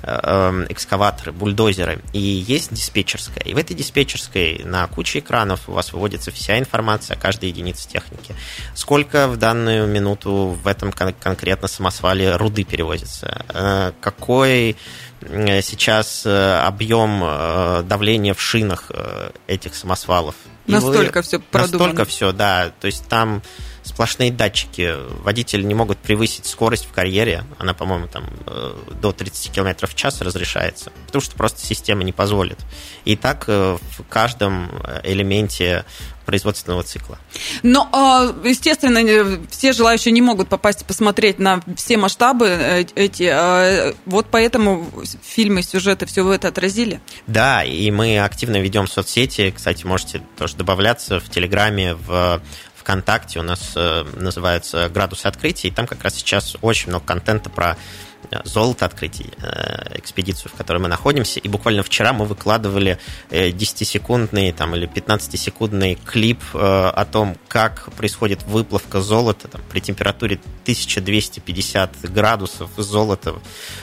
экскаваторы, 0.02 1.32
бульдозеры, 1.32 2.00
и 2.12 2.20
есть 2.20 2.72
диспетчерская. 2.72 3.44
И 3.44 3.54
в 3.54 3.58
этой 3.58 3.74
диспетчерской 3.74 4.62
на 4.64 4.86
куче 4.88 5.20
экранов 5.20 5.68
у 5.68 5.72
вас 5.72 5.92
выводится 5.92 6.30
вся 6.30 6.58
информация 6.58 7.16
о 7.16 7.20
каждой 7.20 7.50
единице 7.50 7.88
техники. 7.88 8.34
Сколько 8.74 9.28
в 9.28 9.36
данную 9.36 9.86
минуту 9.86 10.58
в 10.62 10.66
этом 10.66 10.92
конкретно 10.92 11.68
самосвале 11.68 12.36
руды 12.36 12.64
перевозится, 12.64 13.44
э, 13.48 13.92
какой 14.00 14.76
сейчас 15.20 16.26
э, 16.26 16.54
объем 16.58 17.22
э, 17.22 17.82
давления 17.84 18.34
в 18.34 18.40
шинах 18.40 18.90
этих 19.46 19.76
самосвалов. 19.76 20.34
Настолько 20.66 21.18
вы, 21.18 21.22
все 21.22 21.38
продумано. 21.38 21.78
Настолько 21.78 22.04
все, 22.04 22.32
да. 22.32 22.72
То 22.80 22.86
есть 22.86 23.06
там 23.08 23.42
сплошные 23.82 24.30
датчики. 24.30 24.94
Водители 25.22 25.62
не 25.62 25.74
могут 25.74 25.98
превысить 25.98 26.46
скорость 26.46 26.86
в 26.86 26.92
карьере. 26.92 27.44
Она, 27.58 27.74
по-моему, 27.74 28.06
там 28.06 28.24
э, 28.46 28.74
до 29.00 29.12
30 29.12 29.52
км 29.52 29.86
в 29.86 29.94
час 29.94 30.20
разрешается, 30.20 30.92
потому 31.06 31.22
что 31.22 31.36
просто 31.36 31.64
система 31.64 32.04
не 32.04 32.12
позволит. 32.12 32.58
И 33.04 33.16
так 33.16 33.44
э, 33.48 33.78
в 33.98 34.02
каждом 34.08 34.70
элементе 35.04 35.84
производственного 36.24 36.82
цикла. 36.82 37.18
Но, 37.64 37.88
естественно, 38.44 39.40
все 39.50 39.72
желающие 39.72 40.12
не 40.12 40.22
могут 40.22 40.48
попасть 40.48 40.84
посмотреть 40.86 41.38
на 41.38 41.60
все 41.76 41.96
масштабы 41.96 42.46
э, 42.46 42.84
эти. 42.94 43.92
Вот 44.08 44.26
поэтому 44.30 44.88
фильмы, 45.24 45.62
сюжеты 45.62 46.06
все 46.06 46.22
вы 46.22 46.34
это 46.34 46.48
отразили? 46.48 47.00
Да, 47.26 47.64
и 47.64 47.90
мы 47.90 48.20
активно 48.20 48.58
ведем 48.60 48.86
соцсети. 48.86 49.52
Кстати, 49.54 49.84
можете 49.84 50.22
тоже 50.38 50.56
добавляться 50.56 51.20
в 51.20 51.28
Телеграме, 51.28 51.94
в 51.94 52.40
ВКонтакте 52.82 53.38
у 53.38 53.42
нас 53.42 53.72
э, 53.76 54.04
называется 54.16 54.88
«Градус 54.88 55.24
открытия», 55.24 55.68
и 55.68 55.70
там 55.70 55.86
как 55.86 56.02
раз 56.02 56.16
сейчас 56.16 56.56
очень 56.62 56.88
много 56.88 57.04
контента 57.04 57.48
про 57.48 57.76
э, 58.30 58.40
золото 58.44 58.86
открытий, 58.86 59.30
э, 59.40 59.98
экспедицию, 59.98 60.50
в 60.52 60.56
которой 60.56 60.78
мы 60.78 60.88
находимся. 60.88 61.38
И 61.38 61.48
буквально 61.48 61.84
вчера 61.84 62.12
мы 62.12 62.24
выкладывали 62.24 62.98
10-секундный 63.30 64.52
там, 64.52 64.74
или 64.74 64.88
15-секундный 64.88 65.96
клип 66.04 66.40
о 66.54 67.04
том, 67.04 67.36
как 67.46 67.92
происходит 67.92 68.42
выплавка 68.42 69.00
золота 69.00 69.46
там, 69.46 69.60
при 69.70 69.78
температуре 69.80 70.40
1250 70.62 72.10
градусов. 72.12 72.70
Золото 72.76 73.36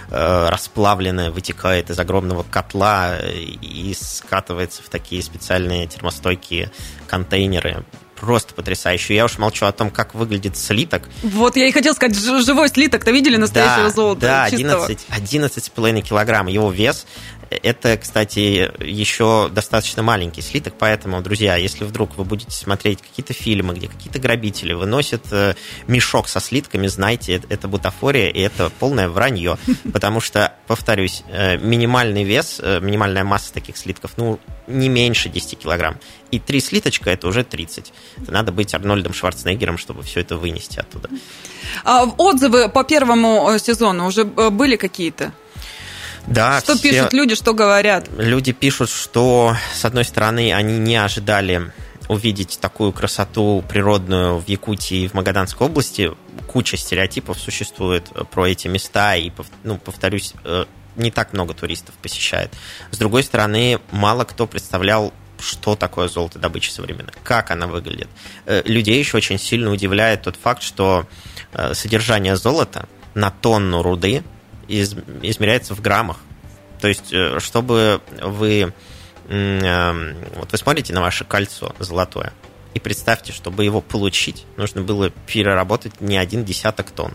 расплавленное 0.10 1.32
вытекает 1.32 1.89
из 1.89 2.00
огромного 2.00 2.44
котла 2.44 3.18
и 3.20 3.96
скатывается 3.98 4.84
в 4.84 4.89
такие 4.89 5.24
специальные 5.24 5.88
термостойкие 5.88 6.72
контейнеры 7.08 7.86
просто 8.19 8.53
потрясающе. 8.53 9.15
Я 9.15 9.25
уж 9.25 9.38
молчу 9.38 9.65
о 9.65 9.71
том, 9.71 9.89
как 9.89 10.15
выглядит 10.15 10.57
слиток. 10.57 11.03
Вот 11.23 11.55
я 11.55 11.67
и 11.67 11.71
хотел 11.71 11.93
сказать, 11.93 12.17
живой 12.17 12.69
слиток-то 12.69 13.11
видели 13.11 13.38
настоящего 13.38 13.85
да, 13.85 13.89
золота? 13.89 14.21
Да, 14.21 14.43
11, 14.45 15.07
11,5 15.09 16.01
килограмм 16.01 16.47
его 16.47 16.71
вес. 16.71 17.05
Это, 17.50 17.98
кстати, 17.98 18.72
еще 18.84 19.50
достаточно 19.51 20.03
маленький 20.03 20.41
слиток, 20.41 20.75
поэтому, 20.77 21.22
друзья, 21.22 21.56
если 21.56 21.84
вдруг 21.84 22.15
вы 22.15 22.24
будете 22.24 22.51
смотреть 22.51 23.01
какие-то 23.01 23.34
фильмы, 23.34 23.74
где 23.74 23.88
какие-то 23.88 24.20
грабители 24.20 24.74
выносят 24.74 25.24
э, 25.32 25.56
мешок 25.88 26.27
со 26.27 26.39
слитками, 26.39 26.86
знайте, 26.88 27.41
это 27.50 27.68
бутафория, 27.68 28.29
и 28.29 28.39
это 28.39 28.70
полное 28.79 29.10
вранье, 29.10 29.58
потому 29.94 30.22
что, 30.22 30.53
повторюсь, 30.68 31.24
э, 31.27 31.58
минимальный 31.58 32.24
вес, 32.24 32.60
э, 32.62 32.79
минимальная 32.82 33.24
масса 33.24 33.51
таких 33.51 33.77
слитков, 33.77 34.12
ну, 34.18 34.39
не 34.68 34.88
меньше 34.88 35.29
10 35.29 35.58
килограмм. 35.58 35.98
И 36.29 36.39
три 36.39 36.60
слиточка– 36.60 37.10
это 37.12 37.27
уже 37.27 37.44
30. 37.44 37.91
Это 38.18 38.32
надо 38.32 38.51
быть 38.51 38.75
Арнольдом 38.75 39.13
Шварценеггером, 39.13 39.79
чтобы 39.79 40.03
все 40.03 40.20
это 40.20 40.38
вынести 40.38 40.79
оттуда. 40.79 41.10
А 41.84 42.03
отзывы 42.03 42.70
по 42.70 42.84
первому 42.84 43.58
сезону 43.58 44.06
уже 44.06 44.25
были 44.25 44.75
какие-то? 44.75 45.34
Да, 46.27 46.59
что 46.59 46.75
все... 46.75 46.91
пишут 46.91 47.13
люди, 47.13 47.35
что 47.35 47.53
говорят? 47.53 48.07
Люди 48.17 48.51
пишут, 48.51 48.89
что, 48.89 49.55
с 49.73 49.85
одной 49.85 50.05
стороны, 50.05 50.53
они 50.53 50.77
не 50.77 50.95
ожидали 50.95 51.71
увидеть 52.07 52.59
такую 52.59 52.91
красоту 52.91 53.63
природную 53.69 54.39
в 54.39 54.47
Якутии 54.47 55.03
и 55.03 55.07
в 55.07 55.13
Магаданской 55.13 55.67
области. 55.67 56.11
Куча 56.47 56.75
стереотипов 56.75 57.39
существует 57.39 58.09
про 58.31 58.49
эти 58.49 58.67
места, 58.67 59.15
и, 59.15 59.31
ну, 59.63 59.77
повторюсь, 59.77 60.33
э, 60.43 60.65
не 60.95 61.11
так 61.11 61.33
много 61.33 61.53
туристов 61.53 61.95
посещает. 62.01 62.51
С 62.89 62.97
другой 62.97 63.23
стороны, 63.23 63.79
мало 63.91 64.23
кто 64.23 64.47
представлял, 64.47 65.13
что 65.39 65.75
такое 65.75 66.09
золотодобыча 66.09 66.71
современная, 66.71 67.13
как 67.23 67.51
она 67.51 67.67
выглядит. 67.67 68.09
Э, 68.45 68.61
людей 68.65 68.99
еще 68.99 69.17
очень 69.17 69.38
сильно 69.38 69.71
удивляет 69.71 70.23
тот 70.23 70.35
факт, 70.35 70.63
что 70.63 71.07
э, 71.53 71.73
содержание 71.75 72.35
золота 72.35 72.89
на 73.13 73.29
тонну 73.29 73.81
руды 73.81 74.23
измеряется 74.69 75.75
в 75.75 75.81
граммах. 75.81 76.17
То 76.79 76.88
есть, 76.88 77.11
э, 77.11 77.39
чтобы 77.39 78.01
вы... 78.21 78.73
Эм, 79.27 80.15
вот 80.35 80.51
вы 80.51 80.57
смотрите 80.57 80.93
на 80.93 81.01
ваше 81.01 81.23
кольцо 81.23 81.75
золотое, 81.77 82.33
и 82.73 82.79
представьте, 82.79 83.31
чтобы 83.31 83.63
его 83.63 83.81
получить, 83.81 84.45
нужно 84.57 84.81
было 84.81 85.11
переработать 85.27 86.01
не 86.01 86.17
один 86.17 86.45
десяток 86.45 86.91
тонн. 86.91 87.13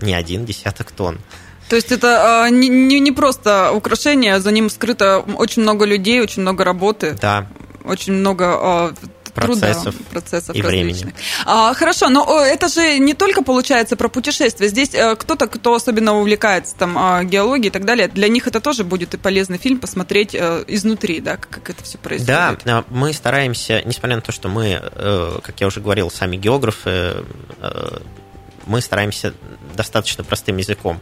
Не 0.00 0.14
один 0.14 0.44
десяток 0.44 0.90
тонн. 0.90 1.20
То 1.68 1.76
есть 1.76 1.92
это 1.92 2.46
э, 2.46 2.50
не, 2.50 3.00
не 3.00 3.12
просто 3.12 3.72
украшение, 3.72 4.40
за 4.40 4.50
ним 4.52 4.68
скрыто 4.68 5.20
очень 5.20 5.62
много 5.62 5.84
людей, 5.84 6.20
очень 6.20 6.42
много 6.42 6.64
работы. 6.64 7.16
Да. 7.20 7.46
Очень 7.84 8.14
много 8.14 8.92
э, 8.92 8.92
процессов, 9.34 9.94
труда, 9.94 10.10
процессов 10.10 10.56
и 10.56 10.62
различных. 10.62 11.02
времени. 11.02 11.14
А, 11.44 11.74
хорошо, 11.74 12.08
но 12.08 12.40
это 12.40 12.68
же 12.68 12.98
не 12.98 13.14
только 13.14 13.42
получается 13.42 13.96
про 13.96 14.08
путешествия. 14.08 14.68
Здесь 14.68 14.94
э, 14.94 15.16
кто-то, 15.16 15.46
кто 15.46 15.74
особенно 15.74 16.18
увлекается 16.18 16.74
там 16.76 16.96
а, 16.96 17.24
геологией 17.24 17.68
и 17.68 17.70
так 17.70 17.84
далее, 17.84 18.08
для 18.08 18.28
них 18.28 18.46
это 18.46 18.60
тоже 18.60 18.84
будет 18.84 19.14
и 19.14 19.16
полезный 19.16 19.58
фильм 19.58 19.78
посмотреть 19.78 20.34
э, 20.34 20.64
изнутри, 20.68 21.20
да, 21.20 21.36
как, 21.36 21.70
это 21.70 21.82
все 21.82 21.98
происходит. 21.98 22.62
Да, 22.64 22.84
мы 22.88 23.12
стараемся, 23.12 23.82
несмотря 23.84 24.16
на 24.16 24.22
то, 24.22 24.32
что 24.32 24.48
мы, 24.48 24.80
э, 24.80 25.38
как 25.42 25.60
я 25.60 25.66
уже 25.66 25.80
говорил, 25.80 26.10
сами 26.10 26.36
географы, 26.36 27.24
мы 28.66 28.80
стараемся 28.80 29.34
достаточно 29.76 30.24
простым 30.24 30.56
языком 30.56 31.00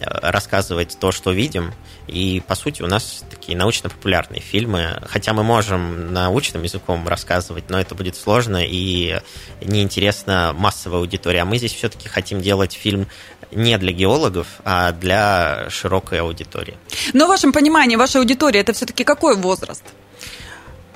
рассказывать 0.00 0.96
то, 0.98 1.12
что 1.12 1.32
видим. 1.32 1.72
И, 2.06 2.42
по 2.46 2.54
сути, 2.54 2.82
у 2.82 2.86
нас 2.86 3.24
такие 3.30 3.56
научно-популярные 3.56 4.40
фильмы. 4.40 5.02
Хотя 5.06 5.32
мы 5.32 5.42
можем 5.42 6.12
научным 6.12 6.62
языком 6.62 7.06
рассказывать, 7.06 7.70
но 7.70 7.78
это 7.80 7.94
будет 7.94 8.16
сложно 8.16 8.64
и 8.64 9.20
неинтересно 9.60 10.54
массовой 10.56 10.98
аудитории. 10.98 11.38
А 11.38 11.44
мы 11.44 11.58
здесь 11.58 11.74
все-таки 11.74 12.08
хотим 12.08 12.40
делать 12.40 12.72
фильм 12.72 13.08
не 13.50 13.76
для 13.78 13.92
геологов, 13.92 14.46
а 14.64 14.92
для 14.92 15.68
широкой 15.70 16.20
аудитории. 16.20 16.76
Но 17.12 17.26
в 17.26 17.28
вашем 17.28 17.52
понимании, 17.52 17.96
ваша 17.96 18.18
аудитория 18.18 18.60
это 18.60 18.72
все-таки 18.72 19.04
какой 19.04 19.36
возраст? 19.36 19.82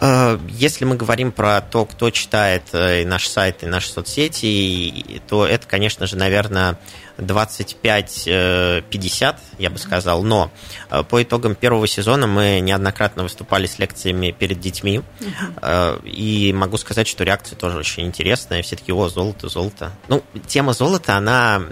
Э, 0.04 0.36
если 0.48 0.84
мы 0.84 0.96
говорим 0.96 1.30
про 1.30 1.60
то, 1.60 1.84
кто 1.84 2.10
читает 2.10 2.64
э, 2.72 3.02
и 3.02 3.04
наш 3.04 3.28
сайт, 3.28 3.62
и 3.62 3.66
наши 3.66 3.88
соцсети, 3.88 5.22
то 5.28 5.46
это, 5.46 5.68
конечно 5.68 6.08
же, 6.08 6.16
наверное, 6.16 6.76
25-50, 7.18 9.36
я 9.58 9.70
бы 9.70 9.78
сказал. 9.78 10.24
Но 10.24 10.50
э, 10.90 11.04
по 11.04 11.22
итогам 11.22 11.54
первого 11.54 11.86
сезона 11.86 12.26
мы 12.26 12.58
неоднократно 12.58 13.22
выступали 13.22 13.66
с 13.66 13.78
лекциями 13.78 14.34
перед 14.36 14.58
детьми. 14.58 15.02
Uh-huh. 15.20 16.04
И 16.04 16.52
могу 16.52 16.78
сказать, 16.78 17.06
что 17.06 17.22
реакция 17.22 17.56
тоже 17.56 17.78
очень 17.78 18.04
интересная. 18.04 18.62
Все 18.62 18.74
таки 18.74 18.92
о, 18.92 19.08
золото, 19.08 19.48
золото. 19.48 19.92
Ну, 20.08 20.24
тема 20.48 20.72
золота, 20.72 21.16
она 21.16 21.62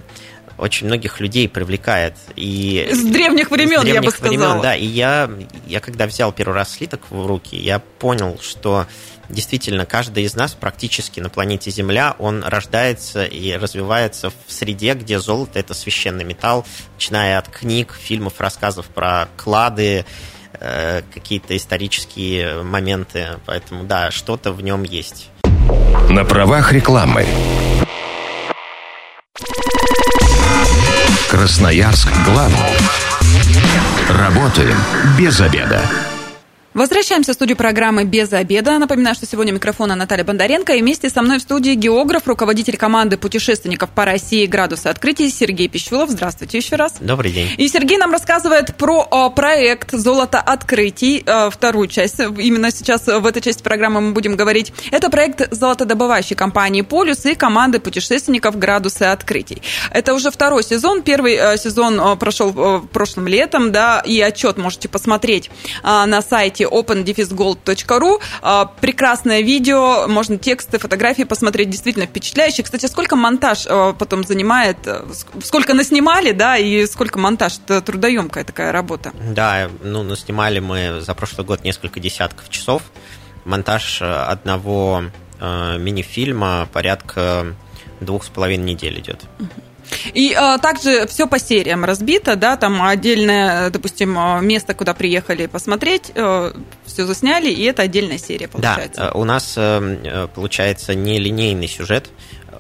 очень 0.61 0.87
многих 0.87 1.21
людей 1.21 1.49
привлекает. 1.49 2.15
И 2.37 2.89
с 2.93 3.03
древних 3.03 3.51
времен, 3.51 3.81
древних 3.81 3.95
я 3.95 4.03
бы 4.03 4.11
сказала. 4.11 4.37
Времен, 4.37 4.61
да, 4.61 4.77
и 4.77 4.85
я, 4.85 5.31
я 5.67 5.81
когда 5.81 6.07
взял 6.07 6.33
первый 6.33 6.55
раз 6.55 6.75
слиток 6.75 7.01
в 7.11 7.27
руки, 7.27 7.57
я 7.57 7.79
понял, 7.79 8.39
что 8.43 8.87
действительно 9.31 9.87
каждый 9.87 10.25
из 10.25 10.35
нас 10.35 10.53
практически 10.53 11.21
на 11.21 11.31
планете 11.31 11.71
Земля, 11.71 12.15
он 12.19 12.45
рождается 12.45 13.25
и 13.25 13.53
развивается 13.55 14.31
в 14.31 14.53
среде, 14.53 14.95
где 14.95 15.19
золото– 15.19 15.59
это 15.61 15.73
священный 15.73 16.25
металл, 16.25 16.67
начиная 16.95 17.39
от 17.39 17.49
книг, 17.49 17.95
фильмов, 17.99 18.41
рассказов 18.41 18.87
про 18.87 19.29
клады, 19.37 20.05
э, 20.53 21.03
какие-то 21.15 21.57
исторические 21.57 22.63
моменты. 22.63 23.29
Поэтому, 23.47 23.85
да, 23.85 24.11
что-то 24.11 24.53
в 24.53 24.63
нем 24.63 24.83
есть. 24.83 25.31
На 26.11 26.25
правах 26.25 26.73
рекламы. 26.73 27.25
Красноярск 31.31 32.09
главный. 32.25 32.59
Работаем 34.09 34.77
без 35.17 35.41
обеда. 35.41 35.81
Возвращаемся 36.81 37.33
в 37.33 37.35
студию 37.35 37.59
программы 37.59 38.05
«Без 38.05 38.33
обеда». 38.33 38.79
Напоминаю, 38.79 39.15
что 39.15 39.27
сегодня 39.27 39.53
микрофона 39.53 39.95
Наталья 39.95 40.25
Бондаренко. 40.25 40.73
И 40.73 40.81
вместе 40.81 41.11
со 41.11 41.21
мной 41.21 41.37
в 41.37 41.43
студии 41.43 41.75
географ, 41.75 42.27
руководитель 42.27 42.79
команды 42.79 43.19
путешественников 43.19 43.91
по 43.91 44.07
России 44.07 44.47
«Градусы 44.47 44.87
открытий» 44.87 45.29
Сергей 45.29 45.69
Пищулов. 45.69 46.09
Здравствуйте 46.09 46.57
еще 46.57 46.77
раз. 46.77 46.95
Добрый 46.99 47.33
день. 47.33 47.51
И 47.59 47.69
Сергей 47.69 47.99
нам 47.99 48.13
рассказывает 48.13 48.77
про 48.77 49.07
о, 49.11 49.29
проект 49.29 49.93
«Золото 49.93 50.41
открытий», 50.41 51.23
о, 51.27 51.51
вторую 51.51 51.87
часть. 51.87 52.19
Именно 52.19 52.71
сейчас 52.71 53.07
в 53.07 53.27
этой 53.27 53.43
части 53.43 53.63
программы 53.63 54.01
мы 54.01 54.13
будем 54.13 54.35
говорить. 54.35 54.73
Это 54.91 55.11
проект 55.11 55.53
золотодобывающей 55.53 56.35
компании 56.35 56.81
«Полюс» 56.81 57.27
и 57.27 57.35
команды 57.35 57.79
путешественников 57.79 58.59
«Градусы 58.59 59.03
открытий». 59.03 59.61
Это 59.91 60.15
уже 60.15 60.31
второй 60.31 60.65
сезон. 60.65 61.03
Первый 61.03 61.35
э, 61.35 61.59
сезон 61.59 62.19
прошел 62.19 62.55
э, 62.57 62.81
прошлым 62.91 63.29
летом, 63.29 63.71
да, 63.71 64.01
и 64.01 64.19
отчет 64.23 64.57
можете 64.57 64.89
посмотреть 64.89 65.51
э, 65.85 66.07
на 66.07 66.23
сайте 66.23 66.70
opendefisgold.ru. 66.71 68.21
А, 68.43 68.65
прекрасное 68.65 69.41
видео, 69.41 70.07
можно 70.09 70.39
тексты, 70.39 70.79
фотографии 70.79 71.25
посмотреть, 71.25 71.71
действительно 71.71 72.07
впечатляющие. 72.07 72.65
Кстати, 72.65 72.87
сколько 72.87 73.17
монтаж 73.17 73.67
а, 73.69 73.93
потом 73.93 74.25
занимает, 74.25 74.79
э, 74.87 75.05
сколько 75.43 75.75
наснимали, 75.75 76.33
да, 76.33 76.57
и 76.57 76.87
сколько 76.87 77.19
монтаж? 77.19 77.59
Это 77.65 77.81
трудоемкая 77.81 78.45
такая 78.45 78.73
работа. 78.73 79.13
Да, 79.35 79.71
ну, 79.83 80.03
наснимали 80.03 80.59
мы 80.61 81.01
за 81.01 81.15
прошлый 81.15 81.47
год 81.47 81.65
несколько 81.65 82.01
десятков 82.01 82.49
часов. 82.49 82.83
Монтаж 83.45 84.03
э, 84.03 84.05
одного 84.05 85.05
э, 85.41 85.79
мини-фильма 85.79 86.69
порядка 86.73 87.55
двух 88.01 88.25
с 88.25 88.29
половиной 88.29 88.73
недель 88.73 88.99
идет. 89.01 89.25
Uh-huh. 89.39 89.63
И 90.15 90.33
а, 90.35 90.59
также 90.59 91.07
все 91.07 91.27
по 91.27 91.39
сериям 91.39 91.85
разбито, 91.85 92.37
да, 92.37 92.57
там 92.57 92.83
отдельное, 92.83 93.71
допустим, 93.71 94.19
а, 94.19 94.41
место, 94.41 94.75
куда 94.75 94.95
приехали 94.95 95.47
посмотреть, 95.47 96.13
а, 96.15 96.53
все 96.85 97.05
засняли, 97.05 97.51
и 97.51 97.65
это 97.65 97.83
отдельная 97.83 98.19
серия 98.19 98.49
получается. 98.49 99.01
Да, 99.01 99.09
э, 99.09 99.19
у 99.19 99.25
нас 99.25 99.55
э, 99.57 100.29
получается 100.35 100.95
не 100.95 101.19
линейный 101.19 101.69
сюжет, 101.69 102.11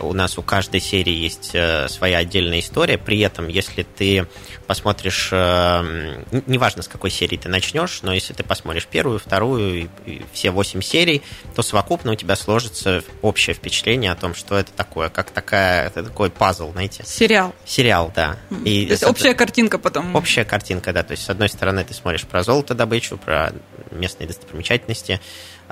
у 0.00 0.12
нас 0.12 0.38
у 0.38 0.42
каждой 0.42 0.80
серии 0.80 1.12
есть 1.12 1.50
э, 1.54 1.88
своя 1.88 2.19
отдельная 2.19 2.61
история. 2.61 2.99
При 2.99 3.21
этом, 3.21 3.49
если 3.49 3.83
ты 3.83 4.26
посмотришь, 4.66 5.30
э, 5.33 6.23
неважно, 6.47 6.83
с 6.83 6.88
какой 6.88 7.11
серии 7.11 7.37
ты 7.37 7.49
начнешь, 7.49 8.00
но 8.02 8.12
если 8.12 8.33
ты 8.33 8.42
посмотришь 8.42 8.87
первую, 8.87 9.19
вторую 9.19 9.88
и 10.07 10.23
все 10.33 10.50
восемь 10.50 10.80
серий, 10.83 11.23
то 11.54 11.62
совокупно 11.62 12.12
у 12.12 12.14
тебя 12.14 12.37
сложится 12.37 13.02
общее 13.23 13.54
впечатление 13.54 14.12
о 14.12 14.16
том, 14.16 14.35
что 14.35 14.59
это 14.59 14.73
такое, 14.73 15.09
как 15.09 15.30
такая, 15.30 15.87
это 15.87 16.04
такой 16.04 16.30
пазл, 16.30 16.73
знаете. 16.73 17.04
Сериал. 17.04 17.54
Сериал, 17.64 18.12
да. 18.14 18.37
И 18.64 18.87
то 18.87 18.92
есть 18.92 19.04
общая 19.04 19.35
картинка 19.35 19.78
потом. 19.78 20.14
Общая 20.14 20.45
картинка, 20.45 20.92
да. 20.92 21.02
То 21.02 21.12
есть, 21.12 21.25
с 21.25 21.30
одной 21.30 21.49
стороны, 21.49 21.85
ты 21.85 21.95
смотришь 21.95 22.23
про 22.23 22.42
золотодобычу, 22.42 23.16
про 23.16 23.52
местные 23.90 24.26
достопримечательности, 24.26 25.21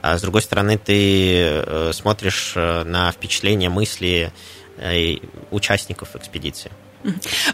а 0.02 0.18
с 0.18 0.22
другой 0.22 0.42
стороны, 0.42 0.78
ты 0.78 1.40
э, 1.42 1.92
смотришь 1.92 2.52
э, 2.56 2.84
на 2.84 3.10
впечатления, 3.12 3.68
мысли 3.68 4.32
э, 4.76 5.16
участников 5.50 6.16
экспедиции. 6.16 6.70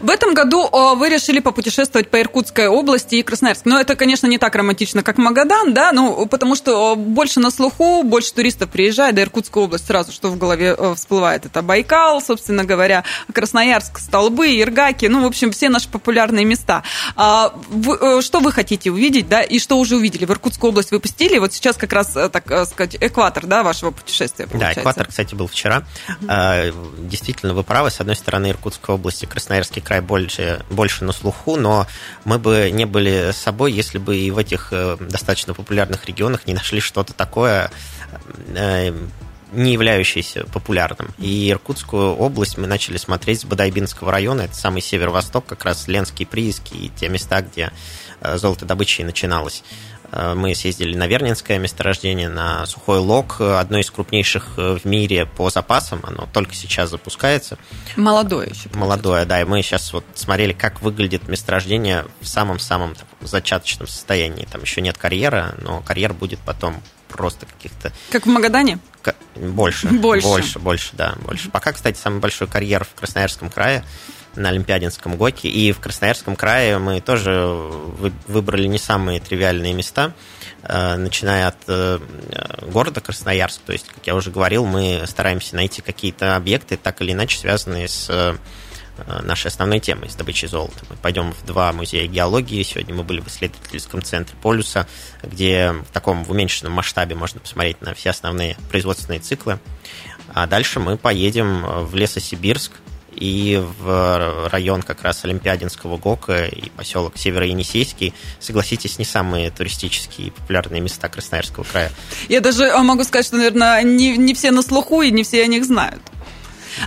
В 0.01 0.09
этом 0.09 0.33
году 0.33 0.69
вы 0.95 1.09
решили 1.09 1.39
попутешествовать 1.39 2.09
по 2.09 2.19
Иркутской 2.19 2.67
области 2.67 3.15
и 3.15 3.23
Красноярск. 3.23 3.65
Но 3.65 3.79
это, 3.79 3.95
конечно, 3.95 4.27
не 4.27 4.37
так 4.37 4.55
романтично, 4.55 5.03
как 5.03 5.17
Магадан, 5.17 5.73
да, 5.73 5.91
ну, 5.91 6.25
потому 6.25 6.55
что 6.55 6.95
больше 6.95 7.39
на 7.39 7.51
слуху, 7.51 8.03
больше 8.03 8.33
туристов 8.33 8.69
приезжает, 8.69 9.15
да, 9.15 9.21
Иркутская 9.21 9.63
область 9.63 9.87
сразу, 9.87 10.11
что 10.11 10.29
в 10.29 10.37
голове 10.37 10.75
всплывает. 10.95 11.45
Это 11.45 11.61
Байкал, 11.61 12.21
собственно 12.21 12.63
говоря, 12.63 13.03
Красноярск, 13.33 13.99
Столбы, 13.99 14.59
Иргаки, 14.59 15.05
ну, 15.05 15.23
в 15.23 15.25
общем, 15.25 15.51
все 15.51 15.69
наши 15.69 15.89
популярные 15.89 16.45
места. 16.45 16.83
А 17.15 17.53
вы, 17.69 18.21
что 18.21 18.39
вы 18.39 18.51
хотите 18.51 18.91
увидеть, 18.91 19.29
да, 19.29 19.41
и 19.41 19.59
что 19.59 19.77
уже 19.77 19.95
увидели? 19.95 20.25
В 20.25 20.31
Иркутскую 20.31 20.71
область 20.71 20.91
выпустили, 20.91 21.37
вот 21.37 21.53
сейчас 21.53 21.77
как 21.77 21.93
раз, 21.93 22.13
так 22.13 22.67
сказать, 22.67 22.97
экватор, 22.99 23.45
да, 23.45 23.63
вашего 23.63 23.91
путешествия, 23.91 24.47
получается. 24.47 24.75
Да, 24.75 24.81
экватор, 24.81 25.07
кстати, 25.07 25.35
был 25.35 25.47
вчера. 25.47 25.83
Uh-huh. 26.07 27.07
Действительно, 27.07 27.53
вы 27.53 27.63
правы, 27.63 27.91
с 27.91 27.99
одной 27.99 28.15
стороны, 28.15 28.49
Иркутская 28.49 28.95
область 28.95 29.23
и 29.23 29.27
Красноярский 29.35 29.81
край 29.81 29.99
больше, 29.99 30.63
больше 30.69 31.03
на 31.03 31.11
слуху, 31.11 31.57
но 31.57 31.87
мы 32.23 32.39
бы 32.39 32.69
не 32.71 32.85
были 32.85 33.31
собой, 33.33 33.73
если 33.73 33.97
бы 33.97 34.15
и 34.15 34.31
в 34.31 34.37
этих 34.37 34.69
э, 34.71 34.95
достаточно 34.97 35.53
популярных 35.53 36.05
регионах 36.05 36.47
не 36.47 36.53
нашли 36.53 36.79
что-то 36.79 37.11
такое, 37.11 37.69
э, 38.55 38.93
не 39.51 39.73
являющееся 39.73 40.45
популярным. 40.45 41.13
И 41.17 41.49
Иркутскую 41.49 42.15
область 42.15 42.57
мы 42.57 42.65
начали 42.65 42.95
смотреть 42.95 43.41
с 43.41 43.45
Бадайбинского 43.45 44.09
района, 44.09 44.43
это 44.43 44.55
самый 44.55 44.81
северо-восток, 44.81 45.45
как 45.45 45.65
раз 45.65 45.89
Ленские 45.89 46.27
прииски 46.27 46.73
и 46.73 46.89
те 46.95 47.09
места, 47.09 47.41
где 47.41 47.73
э, 48.21 48.37
золотодобыча 48.37 49.01
и 49.01 49.05
начиналась. 49.05 49.65
Э, 50.11 50.33
мы 50.35 50.55
съездили 50.55 50.95
на 50.95 51.07
Вернинское 51.07 51.57
месторождение, 51.59 52.29
на 52.29 52.65
Сухой 52.65 52.99
Лог, 52.99 53.41
одно 53.41 53.79
из 53.79 53.89
крупнейших 53.91 54.53
э, 54.57 54.77
в 54.81 54.85
мире 54.85 55.25
по 55.25 55.49
запасам, 55.49 56.01
оно 56.03 56.27
только 56.31 56.53
сейчас 56.55 56.89
запускается. 56.89 57.57
Молодое 57.95 58.49
еще. 58.49 58.69
Молодое, 58.73 59.25
да, 59.25 59.41
и 59.41 59.43
мы 59.43 59.61
сейчас 59.61 59.93
вот 59.93 60.05
смотрели, 60.15 60.53
как 60.53 60.81
выглядит 60.81 61.27
месторождение 61.27 62.05
в 62.21 62.27
самом-самом 62.27 62.95
зачаточном 63.21 63.87
состоянии. 63.87 64.47
Там 64.51 64.61
еще 64.61 64.81
нет 64.81 64.97
карьера, 64.97 65.55
но 65.61 65.81
карьер 65.81 66.13
будет 66.13 66.39
потом 66.39 66.81
просто 67.07 67.45
каких-то... 67.45 67.91
Как 68.11 68.25
в 68.25 68.29
Магадане? 68.29 68.79
Больше, 69.35 69.87
больше, 69.87 70.27
больше, 70.27 70.59
больше, 70.59 70.89
да, 70.93 71.15
больше. 71.25 71.49
Пока, 71.49 71.71
кстати, 71.71 71.97
самый 71.97 72.19
большой 72.19 72.47
карьер 72.47 72.83
в 72.83 72.93
Красноярском 72.99 73.49
крае 73.49 73.83
на 74.35 74.49
Олимпиадинском 74.49 75.15
ГОКе. 75.15 75.49
И 75.49 75.71
в 75.71 75.79
Красноярском 75.79 76.35
крае 76.35 76.77
мы 76.77 77.01
тоже 77.01 77.31
выбрали 78.27 78.67
не 78.67 78.77
самые 78.77 79.19
тривиальные 79.19 79.73
места, 79.73 80.13
э, 80.63 80.95
начиная 80.95 81.47
от 81.47 81.57
э, 81.67 81.99
города 82.67 83.01
Красноярск. 83.01 83.61
То 83.65 83.73
есть, 83.73 83.87
как 83.87 84.05
я 84.05 84.15
уже 84.15 84.31
говорил, 84.31 84.65
мы 84.65 85.03
стараемся 85.07 85.55
найти 85.55 85.81
какие-то 85.81 86.35
объекты, 86.35 86.77
так 86.77 87.01
или 87.01 87.11
иначе 87.11 87.37
связанные 87.37 87.87
с 87.87 88.07
э, 88.09 88.35
нашей 89.23 89.47
основной 89.47 89.79
темой, 89.79 90.09
с 90.09 90.15
добычей 90.15 90.47
золота. 90.47 90.85
Мы 90.89 90.95
пойдем 90.95 91.33
в 91.33 91.45
два 91.45 91.71
музея 91.73 92.07
геологии. 92.07 92.63
Сегодня 92.63 92.95
мы 92.95 93.03
были 93.03 93.19
в 93.19 93.27
исследовательском 93.27 94.01
центре 94.01 94.37
Полюса, 94.41 94.87
где 95.21 95.71
в 95.71 95.91
таком 95.91 96.23
в 96.23 96.31
уменьшенном 96.31 96.73
масштабе 96.73 97.15
можно 97.15 97.39
посмотреть 97.39 97.81
на 97.81 97.93
все 97.93 98.11
основные 98.11 98.57
производственные 98.69 99.19
циклы. 99.19 99.59
А 100.33 100.47
дальше 100.47 100.79
мы 100.79 100.97
поедем 100.97 101.85
в 101.85 101.95
Лесосибирск, 101.95 102.71
и 103.15 103.61
в 103.79 104.49
район 104.51 104.81
как 104.81 105.01
раз 105.01 105.23
Олимпиадинского 105.23 105.97
ГОКа 105.97 106.45
и 106.45 106.69
поселок 106.69 107.17
Северо-Енисейский, 107.17 108.13
согласитесь, 108.39 108.99
не 108.99 109.05
самые 109.05 109.51
туристические 109.51 110.27
и 110.27 110.31
популярные 110.31 110.81
места 110.81 111.09
Красноярского 111.09 111.63
края. 111.63 111.91
Я 112.29 112.41
даже 112.41 112.69
а, 112.69 112.83
могу 112.83 113.03
сказать, 113.03 113.25
что, 113.25 113.37
наверное, 113.37 113.81
не, 113.83 114.17
не 114.17 114.33
все 114.33 114.51
на 114.51 114.61
слуху 114.61 115.01
и 115.01 115.11
не 115.11 115.23
все 115.23 115.43
о 115.43 115.47
них 115.47 115.65
знают. 115.65 116.01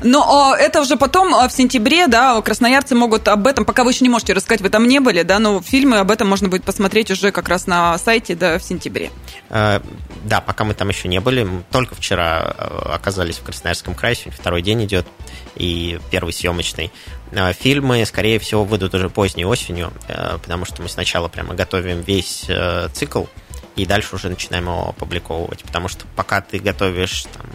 Но 0.02 0.54
это 0.58 0.82
уже 0.82 0.96
потом, 0.96 1.32
в 1.48 1.50
сентябре, 1.50 2.06
да, 2.06 2.40
красноярцы 2.42 2.94
могут 2.94 3.26
об 3.28 3.46
этом, 3.46 3.64
пока 3.64 3.84
вы 3.84 3.92
еще 3.92 4.04
не 4.04 4.10
можете 4.10 4.32
рассказать, 4.32 4.60
вы 4.60 4.68
там 4.68 4.86
не 4.86 5.00
были, 5.00 5.22
да, 5.22 5.38
но 5.38 5.60
фильмы 5.62 5.98
об 5.98 6.10
этом 6.10 6.28
можно 6.28 6.48
будет 6.48 6.64
посмотреть 6.64 7.10
уже 7.10 7.32
как 7.32 7.48
раз 7.48 7.66
на 7.66 7.96
сайте, 7.98 8.34
да, 8.34 8.58
в 8.58 8.62
сентябре. 8.62 9.10
Э, 10.28 10.30
да, 10.30 10.40
пока 10.40 10.64
мы 10.64 10.74
там 10.74 10.88
еще 10.88 11.08
не 11.08 11.20
были, 11.20 11.46
только 11.70 11.94
вчера 11.94 12.54
э, 12.56 12.90
оказались 12.94 13.38
в 13.38 13.42
Красноярском 13.42 13.94
крае, 13.94 14.14
сегодня 14.14 14.38
второй 14.38 14.62
день 14.62 14.84
идет, 14.84 15.06
и 15.56 15.98
первый 16.10 16.32
съемочный. 16.32 16.92
Э, 17.32 17.52
фильмы, 17.52 18.04
скорее 18.06 18.38
всего, 18.38 18.64
выйдут 18.64 18.94
уже 18.94 19.08
поздней 19.08 19.44
осенью, 19.44 19.92
потому 20.06 20.64
что 20.64 20.82
мы 20.82 20.88
сначала 20.88 21.28
прямо 21.28 21.54
готовим 21.54 22.00
весь 22.02 22.46
цикл, 22.92 23.24
и 23.76 23.86
дальше 23.86 24.16
уже 24.16 24.28
начинаем 24.28 24.64
его 24.64 24.88
опубликовывать, 24.90 25.62
потому 25.62 25.88
что 25.88 26.04
пока 26.16 26.40
ты 26.40 26.58
готовишь 26.58 27.24
там, 27.24 27.46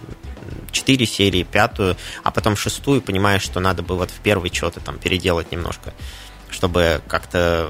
четыре 0.72 1.06
серии, 1.06 1.44
пятую, 1.44 1.98
а 2.24 2.32
потом 2.32 2.56
шестую, 2.56 3.02
понимаешь, 3.02 3.42
что 3.42 3.60
надо 3.60 3.84
бы 3.84 3.96
вот 3.98 4.10
в 4.10 4.20
первой 4.20 4.50
что-то 4.52 4.80
там 4.80 4.98
переделать 4.98 5.52
немножко, 5.52 5.94
чтобы 6.50 7.02
как-то 7.08 7.70